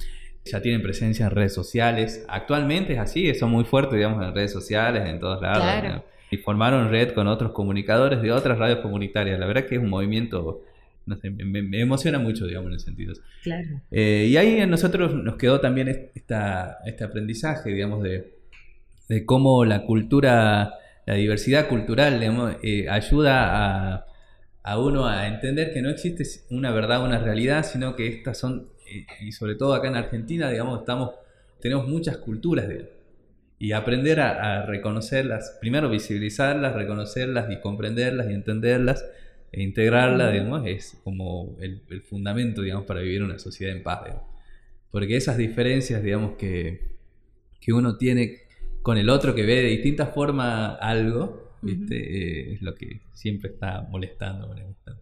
Ya 0.44 0.62
tienen 0.62 0.82
presencia 0.82 1.26
en 1.26 1.32
redes 1.32 1.52
sociales. 1.52 2.24
Actualmente 2.28 2.92
es 2.92 3.00
así, 3.00 3.34
son 3.34 3.50
muy 3.50 3.64
fuertes, 3.64 3.96
digamos, 3.96 4.24
en 4.24 4.32
redes 4.32 4.52
sociales, 4.52 5.08
en 5.08 5.18
todos 5.18 5.42
lados. 5.42 5.64
Claro. 5.64 5.88
¿no? 5.96 6.17
Y 6.30 6.36
formaron 6.38 6.90
red 6.90 7.12
con 7.14 7.26
otros 7.26 7.52
comunicadores 7.52 8.20
de 8.20 8.32
otras 8.32 8.58
radios 8.58 8.80
comunitarias. 8.80 9.38
La 9.40 9.46
verdad 9.46 9.64
que 9.66 9.76
es 9.76 9.80
un 9.80 9.88
movimiento, 9.88 10.62
no 11.06 11.16
sé, 11.16 11.30
me, 11.30 11.62
me 11.62 11.80
emociona 11.80 12.18
mucho, 12.18 12.46
digamos, 12.46 12.70
en 12.70 12.76
ese 12.76 12.84
sentido. 12.86 13.14
Claro. 13.42 13.80
Eh, 13.90 14.26
y 14.30 14.36
ahí 14.36 14.60
a 14.60 14.66
nosotros 14.66 15.14
nos 15.14 15.36
quedó 15.36 15.60
también 15.60 15.88
est- 15.88 16.14
esta, 16.16 16.78
este 16.84 17.04
aprendizaje, 17.04 17.70
digamos, 17.70 18.02
de, 18.02 18.34
de 19.08 19.24
cómo 19.24 19.64
la 19.64 19.84
cultura, 19.84 20.74
la 21.06 21.14
diversidad 21.14 21.66
cultural, 21.68 22.20
digamos, 22.20 22.56
eh, 22.62 22.88
ayuda 22.90 23.94
a, 23.94 24.06
a 24.64 24.78
uno 24.78 25.06
a 25.06 25.28
entender 25.28 25.72
que 25.72 25.80
no 25.80 25.88
existe 25.88 26.24
una 26.50 26.70
verdad, 26.72 27.02
una 27.02 27.18
realidad, 27.20 27.64
sino 27.64 27.96
que 27.96 28.06
estas 28.06 28.36
son, 28.36 28.68
eh, 28.92 29.06
y 29.22 29.32
sobre 29.32 29.54
todo 29.54 29.72
acá 29.72 29.88
en 29.88 29.96
Argentina, 29.96 30.50
digamos, 30.50 30.80
estamos, 30.80 31.12
tenemos 31.58 31.88
muchas 31.88 32.18
culturas, 32.18 32.68
digamos, 32.68 32.90
y 33.58 33.72
aprender 33.72 34.20
a, 34.20 34.60
a 34.60 34.66
reconocerlas, 34.66 35.56
primero 35.60 35.90
visibilizarlas, 35.90 36.74
reconocerlas 36.74 37.50
y 37.50 37.60
comprenderlas 37.60 38.30
y 38.30 38.34
entenderlas 38.34 39.04
e 39.50 39.62
integrarlas, 39.62 40.32
digamos, 40.32 40.66
es 40.66 40.98
como 41.02 41.56
el, 41.60 41.82
el 41.88 42.02
fundamento, 42.02 42.62
digamos, 42.62 42.84
para 42.84 43.00
vivir 43.00 43.22
una 43.22 43.38
sociedad 43.38 43.74
en 43.74 43.82
paz, 43.82 44.04
digamos. 44.04 44.24
Porque 44.90 45.16
esas 45.16 45.36
diferencias, 45.36 46.02
digamos, 46.02 46.36
que, 46.36 46.96
que 47.60 47.72
uno 47.72 47.96
tiene 47.96 48.48
con 48.82 48.96
el 48.96 49.10
otro 49.10 49.34
que 49.34 49.42
ve 49.42 49.56
de 49.56 49.68
distinta 49.68 50.06
forma 50.06 50.74
algo, 50.76 51.56
¿viste? 51.62 51.96
Eh, 51.96 52.54
es 52.54 52.62
lo 52.62 52.74
que 52.74 53.00
siempre 53.12 53.50
está 53.50 53.82
molestando. 53.82 54.54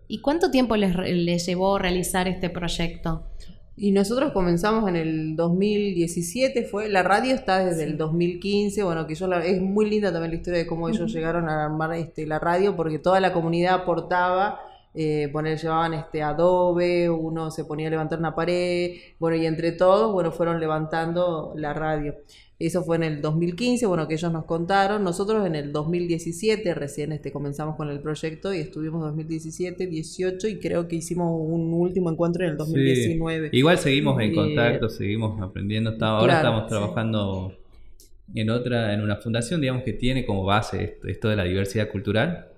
¿Y 0.08 0.20
cuánto 0.20 0.50
tiempo 0.50 0.76
les, 0.76 0.96
les 0.96 1.46
llevó 1.46 1.78
realizar 1.78 2.26
este 2.28 2.50
proyecto? 2.50 3.30
Y 3.78 3.92
nosotros 3.92 4.32
comenzamos 4.32 4.88
en 4.88 4.96
el 4.96 5.36
2017, 5.36 6.64
fue, 6.64 6.88
la 6.88 7.02
radio 7.02 7.34
está 7.34 7.58
desde 7.64 7.84
el 7.84 7.98
2015, 7.98 8.82
bueno, 8.82 9.06
que 9.06 9.14
yo 9.14 9.26
la- 9.26 9.44
es 9.44 9.60
muy 9.60 9.88
linda 9.90 10.10
también 10.10 10.30
la 10.30 10.36
historia 10.38 10.60
de 10.60 10.66
cómo 10.66 10.88
ellos 10.88 11.12
llegaron 11.12 11.46
a 11.48 11.66
armar 11.66 11.92
este, 11.94 12.26
la 12.26 12.38
radio, 12.38 12.74
porque 12.74 12.98
toda 12.98 13.20
la 13.20 13.34
comunidad 13.34 13.74
aportaba, 13.74 14.60
eh, 14.94 15.28
poner, 15.30 15.58
llevaban 15.58 15.92
este 15.92 16.22
adobe, 16.22 17.10
uno 17.10 17.50
se 17.50 17.66
ponía 17.66 17.88
a 17.88 17.90
levantar 17.90 18.18
una 18.18 18.34
pared, 18.34 18.92
bueno, 19.18 19.36
y 19.36 19.44
entre 19.44 19.72
todos, 19.72 20.10
bueno, 20.10 20.32
fueron 20.32 20.58
levantando 20.58 21.52
la 21.56 21.74
radio. 21.74 22.14
Eso 22.58 22.82
fue 22.82 22.96
en 22.96 23.02
el 23.02 23.20
2015, 23.20 23.84
bueno, 23.86 24.08
que 24.08 24.14
ellos 24.14 24.32
nos 24.32 24.46
contaron. 24.46 25.04
Nosotros 25.04 25.46
en 25.46 25.54
el 25.56 25.72
2017 25.72 26.72
recién 26.74 27.12
este, 27.12 27.30
comenzamos 27.30 27.76
con 27.76 27.90
el 27.90 28.00
proyecto 28.00 28.54
y 28.54 28.60
estuvimos 28.60 29.02
2017, 29.02 29.86
18 29.86 30.48
y 30.48 30.58
creo 30.58 30.88
que 30.88 30.96
hicimos 30.96 31.28
un 31.38 31.74
último 31.74 32.10
encuentro 32.10 32.44
en 32.44 32.52
el 32.52 32.56
2019. 32.56 33.50
Sí. 33.50 33.56
Igual 33.58 33.78
seguimos 33.78 34.20
en 34.22 34.30
Eh, 34.30 34.34
contacto, 34.34 34.88
seguimos 34.88 35.40
aprendiendo. 35.42 35.90
Ahora 36.00 36.24
claro, 36.24 36.36
estamos 36.38 36.62
sí. 36.62 36.68
trabajando 36.70 37.52
en 38.34 38.50
otra, 38.50 38.94
en 38.94 39.02
una 39.02 39.16
fundación, 39.16 39.60
digamos, 39.60 39.82
que 39.82 39.92
tiene 39.92 40.24
como 40.24 40.44
base 40.44 40.82
esto, 40.84 41.08
esto 41.08 41.28
de 41.28 41.36
la 41.36 41.44
diversidad 41.44 41.90
cultural, 41.90 42.48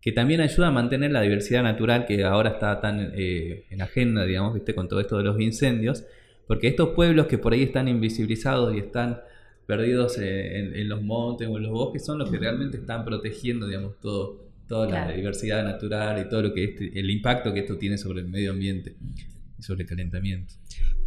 que 0.00 0.12
también 0.12 0.40
ayuda 0.42 0.68
a 0.68 0.70
mantener 0.70 1.10
la 1.10 1.22
diversidad 1.22 1.62
natural 1.62 2.06
que 2.06 2.22
ahora 2.24 2.50
está 2.50 2.80
tan 2.80 3.12
eh, 3.14 3.64
en 3.70 3.82
agenda, 3.82 4.24
digamos, 4.24 4.54
viste, 4.54 4.74
con 4.74 4.88
todo 4.88 5.00
esto 5.00 5.16
de 5.18 5.24
los 5.24 5.40
incendios, 5.40 6.04
porque 6.46 6.68
estos 6.68 6.90
pueblos 6.90 7.26
que 7.26 7.38
por 7.38 7.52
ahí 7.52 7.62
están 7.62 7.88
invisibilizados 7.88 8.74
y 8.74 8.78
están 8.78 9.20
perdidos 9.68 10.16
en, 10.16 10.74
en 10.74 10.88
los 10.88 11.02
montes 11.02 11.46
o 11.46 11.58
en 11.58 11.62
los 11.64 11.72
bosques 11.72 12.02
son 12.04 12.18
los 12.18 12.30
que 12.30 12.38
realmente 12.38 12.78
están 12.78 13.04
protegiendo, 13.04 13.66
digamos, 13.66 14.00
todo, 14.00 14.40
toda 14.66 14.88
la 14.88 15.12
diversidad 15.16 15.62
natural 15.62 16.24
y 16.24 16.28
todo 16.30 16.40
lo 16.42 16.54
que 16.54 16.64
este- 16.64 16.98
el 16.98 17.10
impacto 17.10 17.52
que 17.52 17.60
esto 17.60 17.76
tiene 17.76 17.98
sobre 17.98 18.20
el 18.22 18.28
medio 18.28 18.50
ambiente 18.52 18.94
y 19.58 19.62
sobre 19.62 19.82
el 19.82 19.88
calentamiento. 19.88 20.54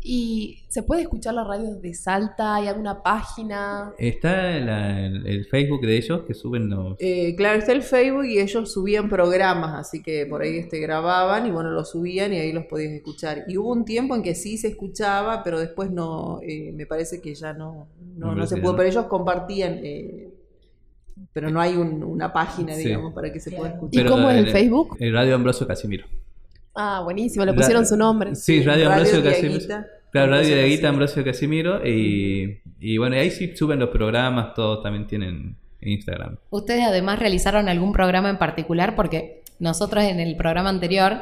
¿Y 0.04 0.64
se 0.68 0.82
puede 0.84 1.04
escuchar 1.04 1.36
la 1.36 1.44
radio 1.44 1.76
de 1.76 1.94
Salta? 1.94 2.56
¿Hay 2.56 2.68
alguna 2.68 3.04
página? 3.04 3.94
Está 4.00 4.60
la- 4.60 5.00
el, 5.06 5.26
el 5.28 5.46
Facebook 5.46 5.82
de 5.82 5.96
ellos 5.98 6.24
que 6.28 6.34
suben 6.34 6.70
los... 6.70 6.96
Eh, 7.00 7.36
claro, 7.36 7.60
está 7.60 7.72
el 7.72 7.84
Facebook 7.84 8.26
y 8.26 8.40
ellos 8.40 8.72
subían 8.74 9.08
programas, 9.10 9.76
así 9.76 10.02
que 10.02 10.26
por 10.26 10.42
ahí 10.42 10.58
este, 10.58 10.80
grababan 10.80 11.46
y 11.46 11.52
bueno, 11.52 11.70
los 11.70 11.92
subían 11.92 12.34
y 12.34 12.38
ahí 12.38 12.52
los 12.52 12.66
podías 12.66 12.94
escuchar. 12.94 13.46
Y 13.48 13.58
hubo 13.58 13.72
un 13.72 13.86
tiempo 13.86 14.16
en 14.16 14.24
que 14.24 14.34
sí 14.36 14.58
se 14.58 14.70
escuchaba, 14.70 15.44
pero 15.44 15.60
después 15.60 15.92
no, 15.92 16.40
eh, 16.42 16.72
me 16.74 16.86
parece 16.88 17.22
que 17.22 17.36
ya 17.36 17.54
no, 17.54 17.88
no, 18.18 18.48
se 18.48 18.58
pudo, 18.58 18.76
pero 18.76 18.90
ellos 18.90 19.06
compartían, 19.06 19.80
eh, 19.84 20.30
pero 21.32 21.52
no 21.52 21.62
hay 21.62 21.76
un- 21.76 22.04
una 22.04 22.34
página, 22.34 22.74
Sí. 22.74 22.86
digamos, 22.88 23.14
para 23.14 23.32
que 23.32 23.40
se 23.40 23.52
pueda 23.52 23.70
¿Y 23.70 23.74
escuchar. 23.74 24.08
cómo 24.08 24.32
es 24.32 24.38
el 24.40 24.48
en- 24.48 24.52
Facebook? 24.52 24.98
El 25.00 25.14
Radio 25.14 25.36
Ambrosio 25.36 25.68
Casimiro. 25.68 26.06
Ah, 26.76 27.02
buenísimo, 27.04 27.46
le 27.46 27.54
pusieron 27.54 27.84
Ra- 27.84 27.88
su 27.90 27.98
nombre. 27.98 28.36
Sí, 28.36 28.64
Radio, 28.64 28.90
Ambrosio 28.92 29.24
Casimiro. 29.24 29.66
Claro, 30.12 30.32
Radio 30.32 30.56
de 30.56 30.68
Guita. 30.68 30.90
Ambrosio 30.90 31.24
Casimiro. 31.24 31.86
Y, 31.88 32.60
y 32.80 32.98
bueno, 32.98 33.16
y 33.16 33.20
ahí 33.20 33.32
sí 33.32 33.56
suben 33.56 33.80
los 33.80 33.90
programas, 33.90 34.54
todos 34.54 34.84
también 34.84 35.08
tienen 35.08 35.56
Instagram. 35.82 36.38
¿Ustedes 36.50 36.84
además 36.84 37.20
realizaron 37.20 37.68
algún 37.70 37.92
programa 37.94 38.30
en 38.30 38.38
particular? 38.38 38.96
Porque 38.96 39.42
nosotros 39.60 40.04
en 40.04 40.20
el 40.20 40.36
programa 40.36 40.70
anterior 40.70 41.14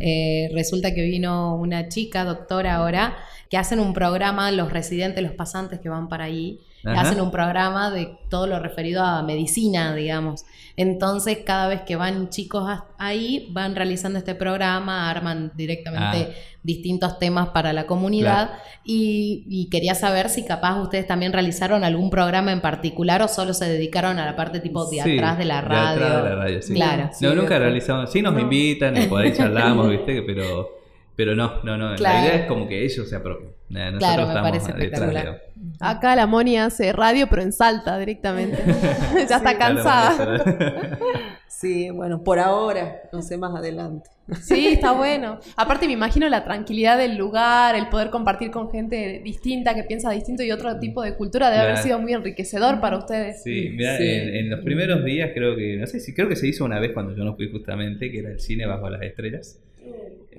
eh, 0.00 0.48
resulta 0.54 0.94
que 0.94 1.02
vino 1.02 1.56
una 1.56 1.88
chica, 1.88 2.24
doctora 2.24 2.74
ahora, 2.76 3.16
que 3.50 3.58
hacen 3.58 3.80
un 3.80 3.92
programa, 3.94 4.50
los 4.50 4.72
residentes, 4.72 5.22
los 5.22 5.32
pasantes 5.34 5.78
que 5.80 5.88
van 5.88 6.08
para 6.08 6.24
ahí, 6.24 6.60
Ajá. 6.84 7.00
hacen 7.02 7.20
un 7.20 7.30
programa 7.30 7.90
de 7.90 8.16
todo 8.28 8.46
lo 8.46 8.58
referido 8.58 9.02
a 9.04 9.22
medicina, 9.22 9.94
digamos. 9.94 10.44
Entonces, 10.76 11.38
cada 11.44 11.68
vez 11.68 11.82
que 11.82 11.96
van 11.96 12.28
chicos 12.30 12.64
ahí, 12.98 13.48
van 13.52 13.76
realizando 13.76 14.18
este 14.18 14.34
programa, 14.34 15.10
arman 15.10 15.52
directamente 15.54 16.28
Ah. 16.32 16.34
distintos 16.62 17.18
temas 17.18 17.48
para 17.50 17.72
la 17.72 17.86
comunidad. 17.86 18.50
Y, 18.84 19.44
y 19.48 19.68
quería 19.68 19.94
saber 19.94 20.28
si 20.28 20.44
capaz 20.44 20.80
ustedes 20.80 21.06
también 21.06 21.32
realizaron 21.32 21.84
algún 21.84 22.08
programa 22.10 22.52
en 22.52 22.60
particular 22.60 23.20
o 23.22 23.28
solo 23.28 23.52
se 23.54 23.66
dedicaron 23.66 24.18
a 24.18 24.24
la 24.26 24.34
parte 24.34 24.60
tipo 24.60 24.84
de 24.86 25.02
Sí, 25.02 25.12
atrás 25.16 25.38
de 25.38 25.44
la 25.44 25.56
de 25.56 25.68
radio. 25.68 26.04
atrás 26.06 26.22
de 26.24 26.28
la 26.30 26.34
radio, 26.36 26.62
sí. 26.62 26.74
Claro. 26.74 27.10
Sí, 27.12 27.24
No, 27.26 27.34
nunca 27.34 27.58
realizamos. 27.58 28.10
Sí, 28.10 28.22
nos 28.22 28.32
No. 28.34 28.40
invitan 28.40 28.96
y 28.96 29.06
por 29.06 29.20
ahí 29.22 29.32
charlamos, 29.36 29.88
¿viste? 29.90 30.22
Pero, 30.22 30.81
pero 31.16 31.34
no, 31.34 31.62
no, 31.62 31.76
no. 31.76 31.94
Claro. 31.96 32.18
La 32.18 32.24
idea 32.24 32.34
es 32.42 32.46
como 32.46 32.66
que 32.66 32.84
ellos 32.84 33.08
se 33.08 33.16
apropien. 33.16 33.50
Eh, 33.50 33.90
Nosotros 33.92 33.98
Claro, 33.98 34.22
me 34.22 34.28
estamos 34.28 34.50
parece 34.50 34.70
espectacular. 34.70 35.42
Acá 35.80 36.16
la 36.16 36.26
Moni 36.26 36.58
hace 36.58 36.92
radio, 36.92 37.26
pero 37.28 37.42
en 37.42 37.52
Salta 37.52 37.98
directamente. 37.98 38.58
ya 39.28 39.36
está 39.36 39.56
cansada. 39.58 40.16
Claro, 40.16 40.98
Sí, 41.48 41.90
bueno, 41.90 42.24
por 42.24 42.40
ahora, 42.40 43.02
no 43.12 43.22
sé 43.22 43.36
más 43.38 43.54
adelante. 43.54 44.10
Sí, 44.40 44.68
está 44.68 44.92
bueno. 44.92 45.38
Aparte 45.56 45.86
me 45.86 45.92
imagino 45.92 46.28
la 46.28 46.44
tranquilidad 46.44 46.96
del 46.96 47.16
lugar, 47.16 47.74
el 47.74 47.88
poder 47.88 48.08
compartir 48.10 48.50
con 48.50 48.70
gente 48.70 49.20
distinta, 49.22 49.74
que 49.74 49.82
piensa 49.82 50.10
distinto 50.10 50.42
y 50.42 50.50
otro 50.50 50.78
tipo 50.78 51.02
de 51.02 51.14
cultura 51.14 51.50
debe 51.50 51.62
haber 51.62 51.78
sido 51.78 51.98
muy 51.98 52.14
enriquecedor 52.14 52.80
para 52.80 52.96
ustedes. 52.98 53.42
Sí, 53.42 53.70
mira, 53.76 53.98
Sí. 53.98 54.08
En, 54.08 54.34
en 54.36 54.50
los 54.50 54.60
primeros 54.60 55.04
días 55.04 55.30
creo 55.34 55.54
que, 55.56 55.76
no 55.76 55.86
sé 55.86 56.00
si 56.00 56.14
creo 56.14 56.28
que 56.28 56.36
se 56.36 56.48
hizo 56.48 56.64
una 56.64 56.80
vez 56.80 56.92
cuando 56.92 57.14
yo 57.14 57.24
no 57.24 57.36
fui 57.36 57.50
justamente, 57.50 58.10
que 58.10 58.20
era 58.20 58.30
el 58.30 58.40
cine 58.40 58.64
bajo 58.66 58.88
las 58.88 59.02
estrellas. 59.02 59.60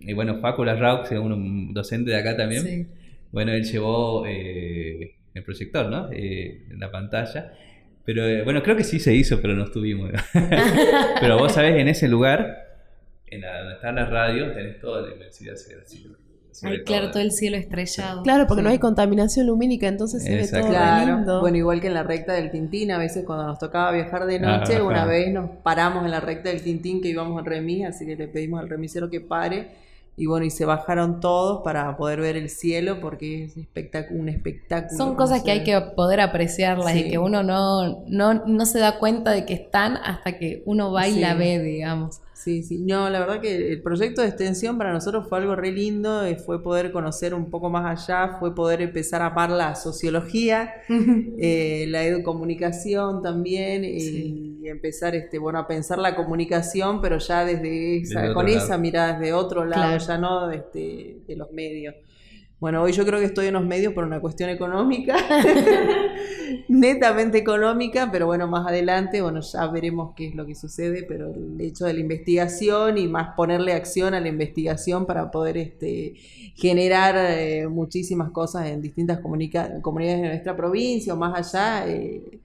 Y 0.02 0.14
bueno, 0.14 0.40
Facu 0.40 0.64
Larraux, 0.64 1.10
un, 1.12 1.32
un 1.32 1.74
docente 1.74 2.12
de 2.12 2.18
acá 2.18 2.36
también, 2.36 2.64
Sí. 2.64 2.88
bueno, 3.32 3.52
él 3.54 3.64
llevó 3.64 4.26
eh, 4.28 5.16
el 5.34 5.44
proyector, 5.44 5.90
¿no? 5.90 6.10
Eh, 6.12 6.66
en 6.70 6.80
la 6.80 6.92
pantalla. 6.92 7.54
Pero 8.06 8.26
eh, 8.28 8.44
bueno, 8.44 8.62
creo 8.64 8.76
que 8.76 8.84
sí 8.84 9.00
se 9.00 9.14
hizo, 9.14 9.42
pero 9.42 9.54
no 9.54 9.64
estuvimos. 9.64 10.12
pero 11.22 11.38
vos 11.38 11.54
sabés, 11.54 11.78
en 11.78 11.88
ese 11.88 12.08
lugar, 12.10 12.82
en 13.28 13.42
la, 13.42 13.60
donde 13.60 13.76
está 13.76 13.92
la 13.94 14.06
radio, 14.06 14.52
tenés 14.52 14.80
toda 14.82 15.08
la 15.08 15.14
inmensidad 15.16 15.56
sobre 15.56 15.78
Ay, 16.64 16.84
claro, 16.84 17.10
todo. 17.12 17.22
el 17.24 17.32
cielo 17.32 17.58
estrellado. 17.58 18.22
Claro, 18.24 18.46
porque 18.48 18.62
Sí. 18.62 18.66
no 18.66 18.70
hay 18.72 18.80
contaminación 18.80 19.48
lumínica, 19.48 19.88
entonces 19.88 20.24
se 20.24 20.36
ve 20.36 20.48
todo 20.48 20.70
Claro, 20.70 21.16
lindo. 21.18 21.40
bueno, 21.42 21.58
igual 21.58 21.82
que 21.82 21.88
en 21.88 21.94
la 21.96 22.04
recta 22.04 22.34
del 22.34 22.52
Tintín, 22.52 22.92
a 22.92 22.98
veces 22.98 23.24
cuando 23.26 23.48
nos 23.48 23.58
tocaba 23.60 23.92
viajar 23.92 24.26
de 24.26 24.40
noche, 24.40 24.76
Ajá. 24.76 24.84
una 24.84 25.06
vez 25.06 25.34
nos 25.34 25.50
paramos 25.64 26.06
en 26.06 26.12
la 26.12 26.20
recta 26.20 26.50
del 26.50 26.62
Tintín 26.62 27.02
que 27.02 27.08
íbamos 27.10 27.40
al 27.40 27.46
remis, 27.46 27.86
así 27.86 28.06
que 28.06 28.16
le 28.16 28.28
pedimos 28.28 28.60
al 28.60 28.70
remisero 28.70 29.10
que 29.10 29.22
pare. 29.22 29.82
Y 30.16 30.28
bueno, 30.28 30.46
y 30.46 30.52
se 30.52 30.64
bajaron 30.64 31.20
todos 31.20 31.64
para 31.64 31.98
poder 31.98 32.22
ver 32.22 32.38
el 32.38 32.48
cielo 32.52 33.00
porque 33.02 33.46
es 33.46 33.58
espectac- 33.58 34.12
un 34.12 34.30
espectáculo. 34.30 34.96
Son 34.96 35.16
cosas 35.16 35.42
que 35.42 35.50
hay 35.50 35.64
que 35.64 35.76
poder 35.96 36.20
apreciarlas 36.22 36.96
y 36.96 37.10
que 37.10 37.18
uno 37.18 37.42
no, 37.42 38.04
no, 38.08 38.46
no 38.46 38.66
se 38.68 38.78
da 38.78 39.00
cuenta 39.00 39.32
de 39.32 39.44
que 39.46 39.56
están 39.56 39.98
hasta 39.98 40.38
que 40.38 40.62
uno 40.68 40.92
va 40.92 41.08
y 41.08 41.14
Sí. 41.16 41.20
la 41.20 41.34
ve, 41.34 41.58
digamos. 41.60 42.22
Sí, 42.34 42.64
sí. 42.64 42.80
No, 42.80 43.10
la 43.10 43.20
verdad 43.20 43.40
que 43.40 43.72
el 43.72 43.82
proyecto 43.82 44.22
de 44.22 44.28
extensión 44.28 44.78
para 44.78 44.92
nosotros 44.92 45.28
fue 45.30 45.38
algo 45.38 45.56
re 45.56 45.72
lindo, 45.72 46.26
eh, 46.26 46.36
fue 46.36 46.62
poder 46.62 46.92
conocer 46.92 47.34
un 47.34 47.50
poco 47.50 47.70
más 47.70 48.06
allá, 48.08 48.38
fue 48.40 48.54
poder 48.54 48.82
empezar 48.82 49.22
a 49.22 49.28
amar 49.28 49.50
la 49.52 49.76
sociología, 49.76 50.74
eh, 50.90 51.86
la 51.88 52.04
educomunicación 52.04 53.22
también, 53.22 53.86
eh, 53.86 54.00
Sí. 54.00 54.58
y 54.62 54.68
empezar 54.68 55.16
este, 55.16 55.38
bueno, 55.38 55.60
a 55.60 55.68
pensar 55.68 56.00
la 56.00 56.16
comunicación, 56.16 57.02
pero 57.02 57.18
ya 57.20 57.46
desde 57.46 57.98
esa, 57.98 58.34
con 58.34 58.50
esa 58.50 58.78
mirada, 58.78 59.14
desde 59.20 59.34
otro 59.34 59.64
lado, 59.66 59.98
ya 59.98 60.18
no 60.18 60.52
este, 60.52 61.18
de 61.28 61.36
los 61.36 61.52
medios. 61.52 61.96
Bueno, 62.60 62.82
hoy 62.82 62.94
yo 62.94 63.06
creo 63.06 63.20
que 63.20 63.26
estoy 63.26 63.48
en 63.48 63.56
los 63.56 63.66
medios 63.66 63.92
por 63.94 64.06
una 64.06 64.22
cuestión 64.22 64.50
económica, 64.50 65.18
netamente 66.68 67.38
económica, 67.38 68.10
pero 68.12 68.26
bueno, 68.26 68.48
más 68.48 68.68
adelante, 68.68 69.22
bueno, 69.22 69.42
ya 69.42 69.68
veremos 69.68 70.14
qué 70.16 70.28
es 70.28 70.36
lo 70.36 70.46
que 70.46 70.56
sucede, 70.56 71.04
pero 71.04 71.34
el 71.34 71.60
hecho 71.60 71.86
de 71.86 71.94
la 71.94 72.00
investigación 72.00 72.98
y 72.98 73.08
más 73.08 73.36
ponerle 73.36 73.74
acción 73.74 74.14
a 74.14 74.20
la 74.20 74.28
investigación 74.28 75.06
para 75.06 75.32
poder 75.32 75.58
este, 75.58 76.14
generar 76.56 77.16
eh, 77.18 77.68
muchísimas 77.68 78.32
cosas 78.32 78.68
en 78.68 78.82
distintas 78.82 79.20
comunidades 79.20 80.22
de 80.22 80.28
nuestra 80.28 80.56
provincia 80.56 81.14
o 81.14 81.18
más 81.18 81.54
allá. 81.54 81.88
Eh, 81.88 82.40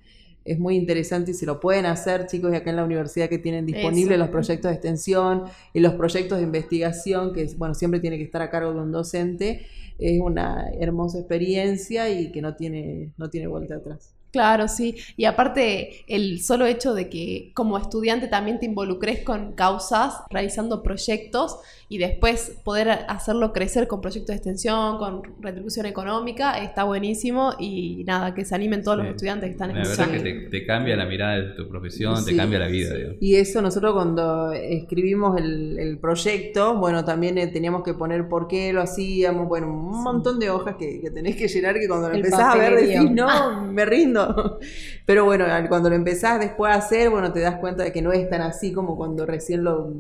es 0.49 0.59
muy 0.59 0.77
interesante 0.77 1.33
y 1.33 1.35
se 1.35 1.45
lo 1.45 1.61
pueden 1.61 1.85
hacer 1.85 2.27
chicos 2.27 2.51
de 2.51 2.57
acá 2.57 2.71
en 2.71 2.77
la 2.77 2.85
universidad 2.85 3.29
que 3.29 3.39
tienen 3.39 3.67
disponibles 3.67 4.19
los 4.19 4.29
proyectos 4.29 4.71
de 4.71 4.75
extensión 4.77 5.45
y 5.75 5.81
los 5.81 5.93
proyectos 5.93 6.39
de 6.39 6.45
investigación, 6.45 7.35
que 7.35 7.47
bueno, 7.59 7.75
siempre 7.75 8.01
tiene 8.01 8.17
que 8.17 8.25
estar 8.25 8.41
a 8.41 8.49
cargo 8.49 8.73
de 8.73 8.81
un 8.81 8.91
docente 8.91 9.67
es 9.99 10.21
una 10.21 10.71
hermosa 10.81 11.19
experiencia 11.19 12.11
y 12.11 12.33
que 12.33 12.43
no 12.43 12.57
tiene, 12.57 13.13
no 13.17 13.31
tiene 13.31 13.49
vuelta 13.49 13.77
atrás. 13.77 14.18
Claro, 14.39 14.69
sí. 14.69 14.95
Y 15.17 15.25
aparte, 15.25 16.05
el 16.07 16.41
solo 16.41 16.65
hecho 16.67 16.95
de 16.95 17.09
que 17.09 17.51
como 17.55 17.77
estudiante 17.77 18.29
también 18.29 18.61
te 18.61 18.67
involucres 18.67 19.25
con 19.25 19.51
causas, 19.55 20.15
realizando 20.31 20.81
proyectos 20.85 21.59
y 21.89 21.99
después 21.99 22.61
poder 22.63 22.91
hacerlo 23.09 23.53
crecer 23.53 23.89
con 23.89 24.01
proyectos 24.01 24.29
de 24.29 24.35
extensión, 24.35 24.99
con 24.99 25.23
retribución 25.41 25.87
económica, 25.87 26.57
está 26.63 26.85
buenísimo. 26.85 27.55
Y 27.59 28.05
nada, 28.07 28.33
que 28.33 28.45
se 28.45 28.55
animen 28.55 28.85
todos 28.85 28.99
los 28.99 29.09
estudiantes 29.09 29.49
que 29.49 29.53
están 29.53 29.71
en 29.71 29.79
La 29.79 29.89
verdad 29.89 30.09
que 30.09 30.49
te, 30.49 30.65
cambia 30.65 30.95
la 30.95 31.07
mirada 31.07 31.35
de 31.41 31.55
tu 31.55 31.69
profesión, 31.69 32.25
te 32.25 32.37
cambia 32.37 32.61
la 32.61 32.69
vida. 32.69 32.95
Y 33.21 33.35
eso 33.35 33.61
nosotros 33.61 33.93
cuando 33.95 34.53
escribimos 34.53 35.37
el, 35.41 35.99
proyecto, 36.01 36.77
bueno, 36.77 37.05
también 37.05 37.39
eh, 37.39 37.49
teníamos 37.49 37.83
que 37.83 37.93
poner 37.93 38.29
por 38.29 38.47
qué 38.47 38.73
lo 38.73 38.83
hacíamos, 38.83 39.49
bueno, 39.49 39.67
un 39.67 40.05
montón 40.05 40.39
de 40.39 40.49
hojas 40.49 40.77
que, 40.77 41.11
tenés 41.13 41.35
que 41.35 41.49
llenar 41.49 41.75
que 41.75 41.89
cuando 41.89 42.09
lo 42.09 42.15
empezás 42.15 42.55
a 42.55 42.57
ver 42.57 42.77
decís, 42.77 43.11
no, 43.11 43.65
me 43.73 43.85
rindo 43.85 44.28
Pero 45.07 45.25
bueno, 45.25 45.47
cuando 45.69 45.89
lo 45.91 45.97
empezás 45.97 46.41
después 46.41 46.73
a 46.73 46.77
hacer, 46.77 47.11
bueno, 47.11 47.33
te 47.33 47.41
das 47.41 47.57
cuenta 47.57 47.85
de 47.85 47.93
que 47.93 48.03
no 48.03 48.13
es 48.13 48.29
tan 48.29 48.43
así 48.43 48.73
como 48.73 48.97
cuando 48.97 49.27
recién 49.27 49.65
lo, 49.65 49.93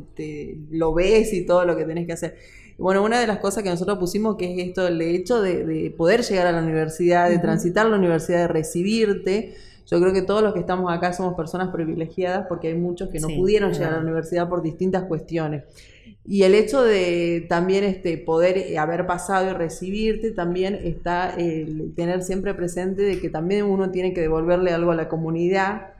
lo 0.70 0.94
ves 0.94 1.32
y 1.32 1.46
todo 1.46 1.64
lo 1.64 1.76
que 1.76 1.84
tenés 1.84 2.06
que 2.06 2.12
hacer. 2.12 2.36
Bueno, 2.78 3.02
una 3.02 3.18
de 3.18 3.26
las 3.26 3.38
cosas 3.38 3.64
que 3.64 3.70
nosotros 3.70 3.98
pusimos 3.98 4.36
que 4.36 4.52
es 4.52 4.68
esto, 4.68 4.86
el 4.86 5.02
hecho 5.02 5.42
de, 5.42 5.92
poder 5.96 6.22
llegar 6.22 6.46
a 6.46 6.52
la 6.52 6.62
universidad, 6.62 7.28
de 7.28 7.38
transitar 7.38 7.86
la 7.86 7.96
universidad, 7.96 8.38
de 8.38 8.48
recibirte. 8.48 9.54
Yo 9.86 10.00
creo 10.00 10.12
que 10.12 10.22
todos 10.22 10.42
los 10.42 10.54
que 10.54 10.60
estamos 10.60 10.92
acá 10.92 11.12
somos 11.12 11.34
personas 11.34 11.70
privilegiadas 11.70 12.46
porque 12.46 12.68
hay 12.68 12.74
muchos 12.74 13.08
que 13.08 13.18
no 13.18 13.28
pudieron 13.28 13.72
llegar 13.72 13.94
a 13.94 13.96
la 13.96 14.02
universidad 14.02 14.48
por 14.48 14.62
distintas 14.62 15.04
cuestiones. 15.04 15.64
Y 16.30 16.42
el 16.42 16.54
hecho 16.54 16.82
de 16.82 17.46
también 17.48 17.84
este, 17.84 18.18
poder 18.18 18.58
eh, 18.58 18.76
haber 18.76 19.06
pasado 19.06 19.50
y 19.50 19.54
recibirte, 19.54 20.30
también 20.30 20.74
está 20.74 21.30
el 21.30 21.94
tener 21.94 22.22
siempre 22.22 22.52
presente 22.52 23.00
de 23.00 23.18
que 23.18 23.30
también 23.30 23.64
uno 23.64 23.90
tiene 23.90 24.12
que 24.12 24.20
devolverle 24.20 24.72
algo 24.72 24.90
a 24.90 24.94
la 24.94 25.08
comunidad, 25.08 25.94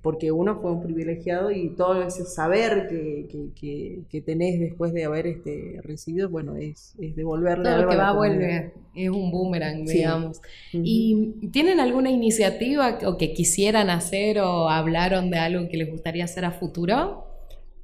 porque 0.00 0.32
uno 0.32 0.60
fue 0.62 0.72
un 0.72 0.82
privilegiado 0.82 1.50
y 1.50 1.68
todo 1.68 2.02
ese 2.02 2.24
saber 2.24 2.88
que, 2.88 3.26
que, 3.54 3.98
que, 4.10 4.20
tenés 4.22 4.58
después 4.60 4.94
de 4.94 5.04
haber 5.04 5.26
este, 5.26 5.78
recibido, 5.82 6.30
bueno, 6.30 6.56
es, 6.56 6.94
es 6.98 7.14
devolverle 7.14 7.64
todo 7.64 7.74
algo 7.74 7.84
lo 7.84 7.90
que 7.90 7.96
va 7.98 8.08
a 8.08 8.12
vuelve, 8.14 8.72
es 8.94 9.10
un 9.10 9.30
boomerang, 9.30 9.84
digamos. 9.84 10.40
¿Y 10.72 11.50
tienen 11.52 11.80
alguna 11.80 12.08
iniciativa 12.08 12.98
o 13.04 13.18
que 13.18 13.34
quisieran 13.34 13.90
hacer 13.90 14.38
o 14.38 14.70
hablaron 14.70 15.30
de 15.30 15.36
algo 15.36 15.68
que 15.68 15.76
les 15.76 15.90
gustaría 15.90 16.24
hacer 16.24 16.46
a 16.46 16.52
futuro? 16.52 17.25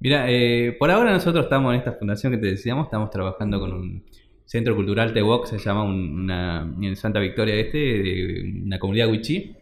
Mira, 0.02 0.28
eh, 0.28 0.74
por 0.80 0.90
ahora 0.90 1.12
nosotros 1.12 1.44
estamos 1.44 1.72
en 1.72 1.78
esta 1.78 1.92
fundación 1.92 2.32
que 2.32 2.38
te 2.38 2.46
decíamos, 2.46 2.86
estamos 2.86 3.08
trabajando 3.10 3.60
con 3.60 3.72
un 3.72 4.04
centro 4.44 4.74
cultural 4.74 5.12
Tewok, 5.12 5.46
se 5.46 5.58
llama 5.58 5.84
una, 5.84 6.74
en 6.80 6.96
Santa 6.96 7.20
Victoria 7.20 7.54
Este, 7.54 7.78
de 7.78 8.62
una 8.64 8.80
comunidad 8.80 9.08
wichí. 9.08 9.54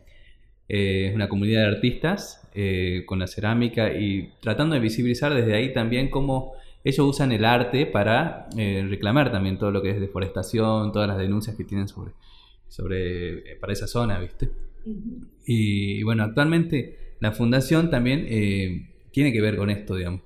Eh, 0.66 1.08
es 1.08 1.14
una 1.14 1.28
comunidad 1.28 1.60
de 1.60 1.66
artistas 1.66 2.48
eh, 2.54 3.02
con 3.04 3.18
la 3.18 3.26
cerámica 3.26 3.92
y 3.92 4.32
tratando 4.40 4.74
de 4.74 4.80
visibilizar 4.80 5.34
desde 5.34 5.54
ahí 5.54 5.74
también 5.74 6.08
cómo 6.08 6.54
ellos 6.84 7.06
usan 7.06 7.32
el 7.32 7.44
arte 7.44 7.84
para 7.84 8.48
reclamar 8.56 9.30
también 9.30 9.58
todo 9.58 9.70
lo 9.70 9.82
que 9.82 9.90
es 9.90 10.00
deforestación, 10.00 10.90
todas 10.90 11.06
las 11.06 11.18
denuncias 11.18 11.54
que 11.54 11.64
tienen 11.64 11.86
sobre, 11.86 12.12
sobre 12.66 13.56
para 13.56 13.74
esa 13.74 13.86
zona, 13.86 14.18
¿viste? 14.18 14.48
y, 15.44 16.02
bueno, 16.02 16.22
actualmente 16.22 17.16
la 17.20 17.32
fundación 17.32 17.90
también 17.90 18.26
tiene 19.10 19.32
que 19.32 19.40
ver 19.40 19.56
con 19.56 19.70
esto, 19.70 19.96
digamos 19.96 20.22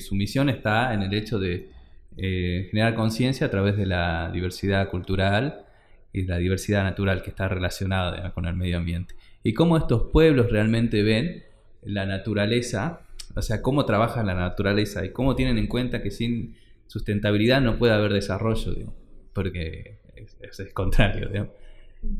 su 0.00 0.14
misión 0.14 0.48
está 0.48 0.94
en 0.94 1.02
el 1.02 1.14
hecho 1.14 1.38
de 1.38 1.70
eh, 2.16 2.68
generar 2.70 2.94
conciencia 2.94 3.46
a 3.46 3.50
través 3.50 3.76
de 3.76 3.86
la 3.86 4.30
diversidad 4.32 4.88
cultural 4.88 5.64
y 6.12 6.22
la 6.22 6.38
diversidad 6.38 6.84
natural 6.84 7.22
que 7.22 7.30
está 7.30 7.48
relacionada 7.48 8.32
con 8.32 8.46
el 8.46 8.54
medio 8.54 8.78
ambiente. 8.78 9.14
Y 9.42 9.54
cómo 9.54 9.76
estos 9.76 10.10
pueblos 10.12 10.50
realmente 10.50 11.02
ven 11.02 11.44
la 11.82 12.06
naturaleza, 12.06 13.00
o 13.34 13.42
sea, 13.42 13.62
cómo 13.62 13.84
trabaja 13.84 14.22
la 14.22 14.34
naturaleza 14.34 15.04
y 15.04 15.10
cómo 15.10 15.34
tienen 15.34 15.58
en 15.58 15.66
cuenta 15.66 16.02
que 16.02 16.10
sin 16.10 16.56
sustentabilidad 16.86 17.60
no 17.60 17.78
puede 17.78 17.94
haber 17.94 18.12
desarrollo, 18.12 18.92
porque 19.32 19.98
es, 20.40 20.72
contrario. 20.74 21.30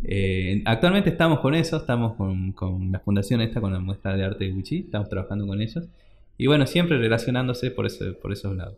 Eh, 0.04 0.62
actualmente 0.64 1.10
estamos 1.10 1.40
con 1.40 1.54
eso, 1.54 1.76
estamos 1.76 2.14
con, 2.14 2.52
con, 2.52 2.92
la 2.92 3.00
fundación 3.00 3.40
esta, 3.40 3.60
con 3.60 3.72
la 3.72 3.80
muestra 3.80 4.16
de 4.16 4.24
arte 4.24 4.44
de 4.44 4.52
Wichi, 4.52 4.80
estamos 4.80 5.08
trabajando 5.08 5.46
con 5.46 5.60
ellos. 5.60 5.84
Y 6.38 6.46
bueno, 6.46 6.66
siempre 6.66 6.98
relacionándose 6.98 7.70
por, 7.70 7.86
ese, 7.86 8.12
por 8.12 8.32
esos 8.32 8.56
lados. 8.56 8.76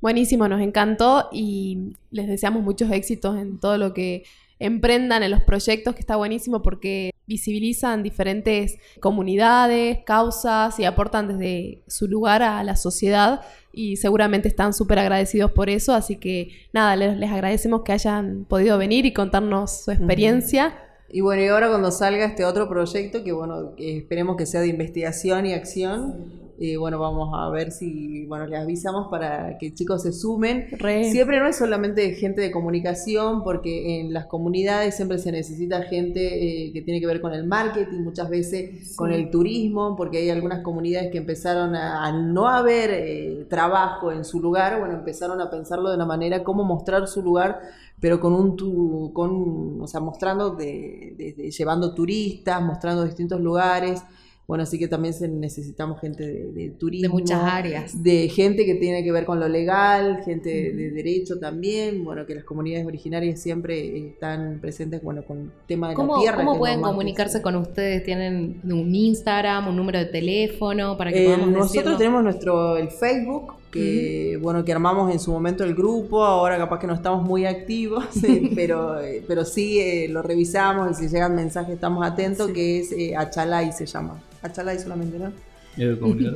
Buenísimo, 0.00 0.46
nos 0.48 0.60
encantó 0.60 1.28
y 1.32 1.94
les 2.10 2.28
deseamos 2.28 2.62
muchos 2.62 2.90
éxitos 2.90 3.36
en 3.38 3.58
todo 3.58 3.78
lo 3.78 3.94
que 3.94 4.24
emprendan 4.58 5.22
en 5.22 5.30
los 5.30 5.42
proyectos, 5.42 5.94
que 5.94 6.00
está 6.00 6.16
buenísimo 6.16 6.62
porque 6.62 7.10
visibilizan 7.26 8.02
diferentes 8.02 8.78
comunidades, 9.00 9.98
causas 10.04 10.78
y 10.78 10.84
aportan 10.84 11.28
desde 11.28 11.82
su 11.86 12.06
lugar 12.06 12.42
a 12.42 12.62
la 12.62 12.76
sociedad 12.76 13.42
y 13.72 13.96
seguramente 13.96 14.48
están 14.48 14.72
súper 14.72 15.00
agradecidos 15.00 15.50
por 15.50 15.68
eso, 15.68 15.92
así 15.92 16.16
que 16.16 16.50
nada, 16.72 16.96
les, 16.96 17.16
les, 17.18 17.30
agradecemos 17.30 17.82
que 17.82 17.92
hayan 17.92 18.46
podido 18.48 18.78
venir 18.78 19.04
y 19.04 19.12
contarnos 19.12 19.84
su 19.84 19.90
experiencia. 19.90 20.74
Y 21.10 21.20
bueno, 21.20 21.42
y 21.42 21.48
ahora 21.48 21.68
cuando 21.68 21.90
salga 21.90 22.24
este 22.24 22.44
otro 22.44 22.68
proyecto, 22.68 23.22
que 23.22 23.32
bueno, 23.32 23.74
esperemos 23.76 24.36
que 24.36 24.46
sea 24.46 24.60
de 24.60 24.68
investigación 24.68 25.46
y 25.46 25.52
acción, 25.52 26.45
bueno, 26.78 26.98
vamos 26.98 27.30
a 27.34 27.50
ver 27.50 27.70
si, 27.70 28.24
bueno, 28.26 28.46
les 28.46 28.60
avisamos 28.60 29.08
para 29.10 29.58
que 29.58 29.74
chicos 29.74 30.02
se 30.02 30.12
sumen. 30.12 30.68
Siempre 31.10 31.38
no 31.38 31.46
es 31.46 31.56
solamente 31.56 32.12
gente 32.14 32.40
de 32.40 32.50
comunicación, 32.50 33.42
porque 33.42 34.00
en 34.00 34.12
las 34.12 34.26
comunidades 34.26 34.96
siempre 34.96 35.18
se 35.18 35.32
necesita 35.32 35.82
gente 35.82 36.66
eh, 36.66 36.72
que 36.72 36.82
tiene 36.82 37.00
que 37.00 37.06
ver 37.06 37.20
con 37.20 37.32
el 37.34 37.46
marketing, 37.46 38.00
muchas 38.00 38.30
veces 38.30 38.96
con 38.96 39.12
el 39.12 39.30
turismo, 39.30 39.96
porque 39.96 40.18
hay 40.18 40.30
algunas 40.30 40.62
comunidades 40.62 41.10
que 41.10 41.18
empezaron 41.18 41.74
a, 41.74 42.12
no 42.12 42.48
haber 42.48 42.90
eh, 42.90 43.46
trabajo 43.48 44.12
en 44.12 44.24
su 44.24 44.40
lugar, 44.40 44.78
bueno, 44.78 44.94
empezaron 44.94 45.40
a 45.40 45.50
pensarlo 45.50 45.90
de 45.90 45.96
una 45.96 46.06
manera, 46.06 46.42
cómo 46.42 46.64
mostrar 46.64 47.06
su 47.08 47.22
lugar 47.22 47.60
pero 48.00 48.20
con 48.20 48.34
un 48.34 48.56
tu, 48.56 49.10
con, 49.14 49.80
o 49.80 49.86
sea, 49.86 50.00
mostrando 50.00 50.50
de, 50.50 51.34
llevando 51.56 51.94
turistas, 51.94 52.62
mostrando 52.62 53.04
distintos 53.04 53.40
lugares. 53.40 54.02
Bueno, 54.46 54.62
así 54.62 54.78
que 54.78 54.86
también 54.86 55.12
necesitamos 55.40 56.00
gente 56.00 56.24
de, 56.24 56.70
turismo. 56.70 57.08
De 57.16 57.20
muchas 57.20 57.42
áreas. 57.42 58.02
De 58.02 58.28
gente 58.28 58.64
que 58.64 58.76
tiene 58.76 59.02
que 59.02 59.10
ver 59.10 59.24
con 59.24 59.40
lo 59.40 59.48
legal, 59.48 60.22
gente 60.24 60.72
de, 60.72 60.90
derecho 60.92 61.40
también. 61.40 62.04
Bueno, 62.04 62.24
que 62.26 62.36
las 62.36 62.44
comunidades 62.44 62.86
originarias 62.86 63.40
siempre 63.40 64.06
están 64.06 64.60
presentes 64.60 65.02
bueno, 65.02 65.24
con 65.24 65.38
el 65.38 65.50
tema 65.66 65.88
de 65.88 65.96
la 65.96 66.18
tierra. 66.20 66.36
¿Cómo 66.36 66.58
pueden 66.58 66.80
comunicarse 66.80 67.42
con 67.42 67.56
ustedes? 67.56 68.04
¿Tienen 68.04 68.60
un 68.64 68.94
Instagram, 68.94 69.66
un 69.66 69.76
número 69.76 69.98
de 69.98 70.06
teléfono 70.06 70.96
para 70.96 71.10
que 71.10 71.24
eh, 71.24 71.26
podamos 71.26 71.48
Nosotros 71.48 71.98
tenemos 71.98 72.22
nuestro 72.22 72.76
el 72.76 72.90
Facebook, 72.90 73.54
que 73.72 74.38
bueno 74.40 74.64
que 74.64 74.72
armamos 74.72 75.12
en 75.12 75.18
su 75.18 75.32
momento 75.32 75.64
el 75.64 75.74
grupo, 75.74 76.22
ahora 76.22 76.56
capaz 76.56 76.78
que 76.78 76.86
no 76.86 76.94
estamos 76.94 77.24
muy 77.24 77.46
activos, 77.46 78.04
eh, 78.22 78.52
pero, 78.54 79.00
eh, 79.00 79.24
pero 79.26 79.44
sí 79.44 80.06
lo 80.06 80.22
revisamos 80.22 80.92
y 80.92 80.94
si 80.94 81.12
llegan 81.12 81.34
mensajes 81.34 81.74
estamos 81.74 82.06
atentos, 82.06 82.52
que 82.52 82.78
es 82.78 82.94
Achalay 83.16 83.72
se 83.72 83.86
llama. 83.86 84.22
Achalay 84.42 84.78
solamente, 84.78 85.18
¿no? 85.18 85.32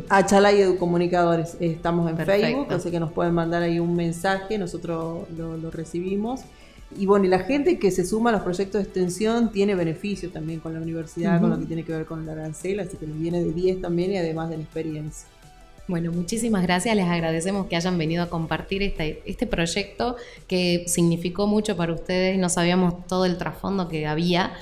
Achalay 0.08 0.60
Educomunicadores. 0.60 1.56
Estamos 1.60 2.10
en 2.10 2.18
Facebook, 2.18 2.72
así 2.72 2.90
que 2.90 3.00
nos 3.00 3.12
pueden 3.12 3.34
mandar 3.34 3.62
ahí 3.62 3.78
un 3.78 3.96
mensaje, 3.96 4.58
nosotros 4.58 5.28
lo, 5.36 5.70
recibimos. 5.70 6.42
Y 6.98 7.06
bueno, 7.06 7.26
y 7.26 7.28
la 7.28 7.38
gente 7.38 7.78
que 7.78 7.90
se 7.92 8.04
suma 8.04 8.30
a 8.30 8.32
los 8.32 8.42
proyectos 8.42 8.82
de 8.82 8.82
extensión 8.82 9.52
tiene 9.52 9.76
beneficios 9.76 10.32
también 10.32 10.58
con 10.58 10.74
la 10.74 10.80
universidad, 10.80 11.40
con 11.40 11.50
lo 11.50 11.58
que 11.58 11.66
tiene 11.66 11.84
que 11.84 11.92
ver 11.92 12.04
con 12.04 12.26
la 12.26 12.32
arancel, 12.32 12.80
así 12.80 12.96
que 12.96 13.06
les 13.06 13.18
viene 13.18 13.44
de 13.44 13.52
10 13.52 13.80
también 13.80 14.10
y 14.12 14.16
además 14.16 14.50
de 14.50 14.56
la 14.56 14.64
experiencia. 14.64 15.28
Bueno, 15.86 16.12
muchísimas 16.12 16.62
gracias. 16.62 16.94
Les 16.94 17.06
agradecemos 17.06 17.66
que 17.66 17.74
hayan 17.74 17.98
venido 17.98 18.22
a 18.22 18.28
compartir 18.28 18.82
este, 18.82 19.22
este 19.26 19.46
proyecto 19.46 20.16
que 20.46 20.84
significó 20.86 21.48
mucho 21.48 21.76
para 21.76 21.92
ustedes. 21.92 22.38
No 22.38 22.48
sabíamos 22.48 23.06
todo 23.08 23.24
el 23.24 23.38
trasfondo 23.38 23.88
que 23.88 24.06
había 24.06 24.52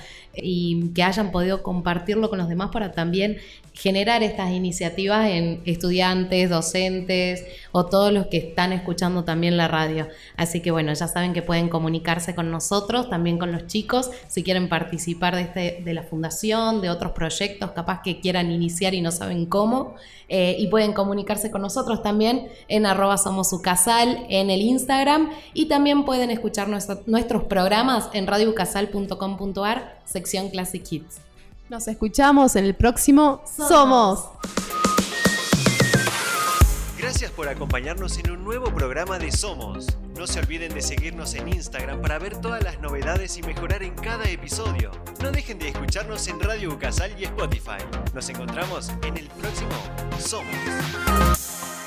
y 0.42 0.90
que 0.94 1.02
hayan 1.02 1.30
podido 1.30 1.62
compartirlo 1.62 2.30
con 2.30 2.38
los 2.38 2.48
demás 2.48 2.70
para 2.72 2.92
también 2.92 3.38
generar 3.72 4.22
estas 4.22 4.50
iniciativas 4.50 5.28
en 5.28 5.62
estudiantes, 5.64 6.50
docentes 6.50 7.44
o 7.70 7.86
todos 7.86 8.12
los 8.12 8.26
que 8.26 8.38
están 8.38 8.72
escuchando 8.72 9.24
también 9.24 9.56
la 9.56 9.68
radio. 9.68 10.08
Así 10.36 10.60
que 10.60 10.70
bueno, 10.70 10.92
ya 10.92 11.06
saben 11.06 11.32
que 11.32 11.42
pueden 11.42 11.68
comunicarse 11.68 12.34
con 12.34 12.50
nosotros, 12.50 13.08
también 13.08 13.38
con 13.38 13.52
los 13.52 13.66
chicos, 13.68 14.10
si 14.26 14.42
quieren 14.42 14.68
participar 14.68 15.36
de, 15.36 15.42
este, 15.42 15.82
de 15.84 15.94
la 15.94 16.02
fundación, 16.02 16.80
de 16.80 16.90
otros 16.90 17.12
proyectos, 17.12 17.70
capaz 17.70 18.02
que 18.02 18.20
quieran 18.20 18.50
iniciar 18.50 18.94
y 18.94 19.00
no 19.00 19.12
saben 19.12 19.46
cómo. 19.46 19.94
Eh, 20.30 20.56
y 20.58 20.66
pueden 20.66 20.92
comunicarse 20.92 21.50
con 21.50 21.62
nosotros 21.62 22.02
también 22.02 22.48
en 22.68 22.84
arroba 22.84 23.16
somos 23.16 23.50
en 24.28 24.50
el 24.50 24.60
Instagram 24.60 25.30
y 25.54 25.66
también 25.66 26.04
pueden 26.04 26.30
escuchar 26.30 26.68
nuestros 26.68 27.44
programas 27.44 28.10
en 28.12 28.26
radiocasal.com.ar 28.26 29.97
sección 30.08 30.48
Classic 30.50 30.82
Kids. 30.82 31.18
Nos 31.68 31.86
escuchamos 31.86 32.56
en 32.56 32.64
el 32.64 32.74
próximo 32.74 33.42
Somos. 33.46 34.24
Gracias 36.98 37.30
por 37.30 37.48
acompañarnos 37.48 38.18
en 38.18 38.30
un 38.30 38.44
nuevo 38.44 38.66
programa 38.74 39.18
de 39.18 39.30
Somos. 39.30 39.86
No 40.16 40.26
se 40.26 40.40
olviden 40.40 40.74
de 40.74 40.82
seguirnos 40.82 41.34
en 41.34 41.48
Instagram 41.48 42.02
para 42.02 42.18
ver 42.18 42.40
todas 42.40 42.62
las 42.64 42.80
novedades 42.80 43.36
y 43.36 43.42
mejorar 43.42 43.82
en 43.82 43.94
cada 43.94 44.28
episodio. 44.28 44.90
No 45.22 45.30
dejen 45.30 45.58
de 45.58 45.68
escucharnos 45.68 46.26
en 46.26 46.40
Radio 46.40 46.72
Ucasal 46.72 47.14
y 47.18 47.24
Spotify. 47.24 47.78
Nos 48.14 48.28
encontramos 48.28 48.90
en 49.02 49.16
el 49.16 49.28
próximo 49.28 49.70
Somos. 50.18 51.77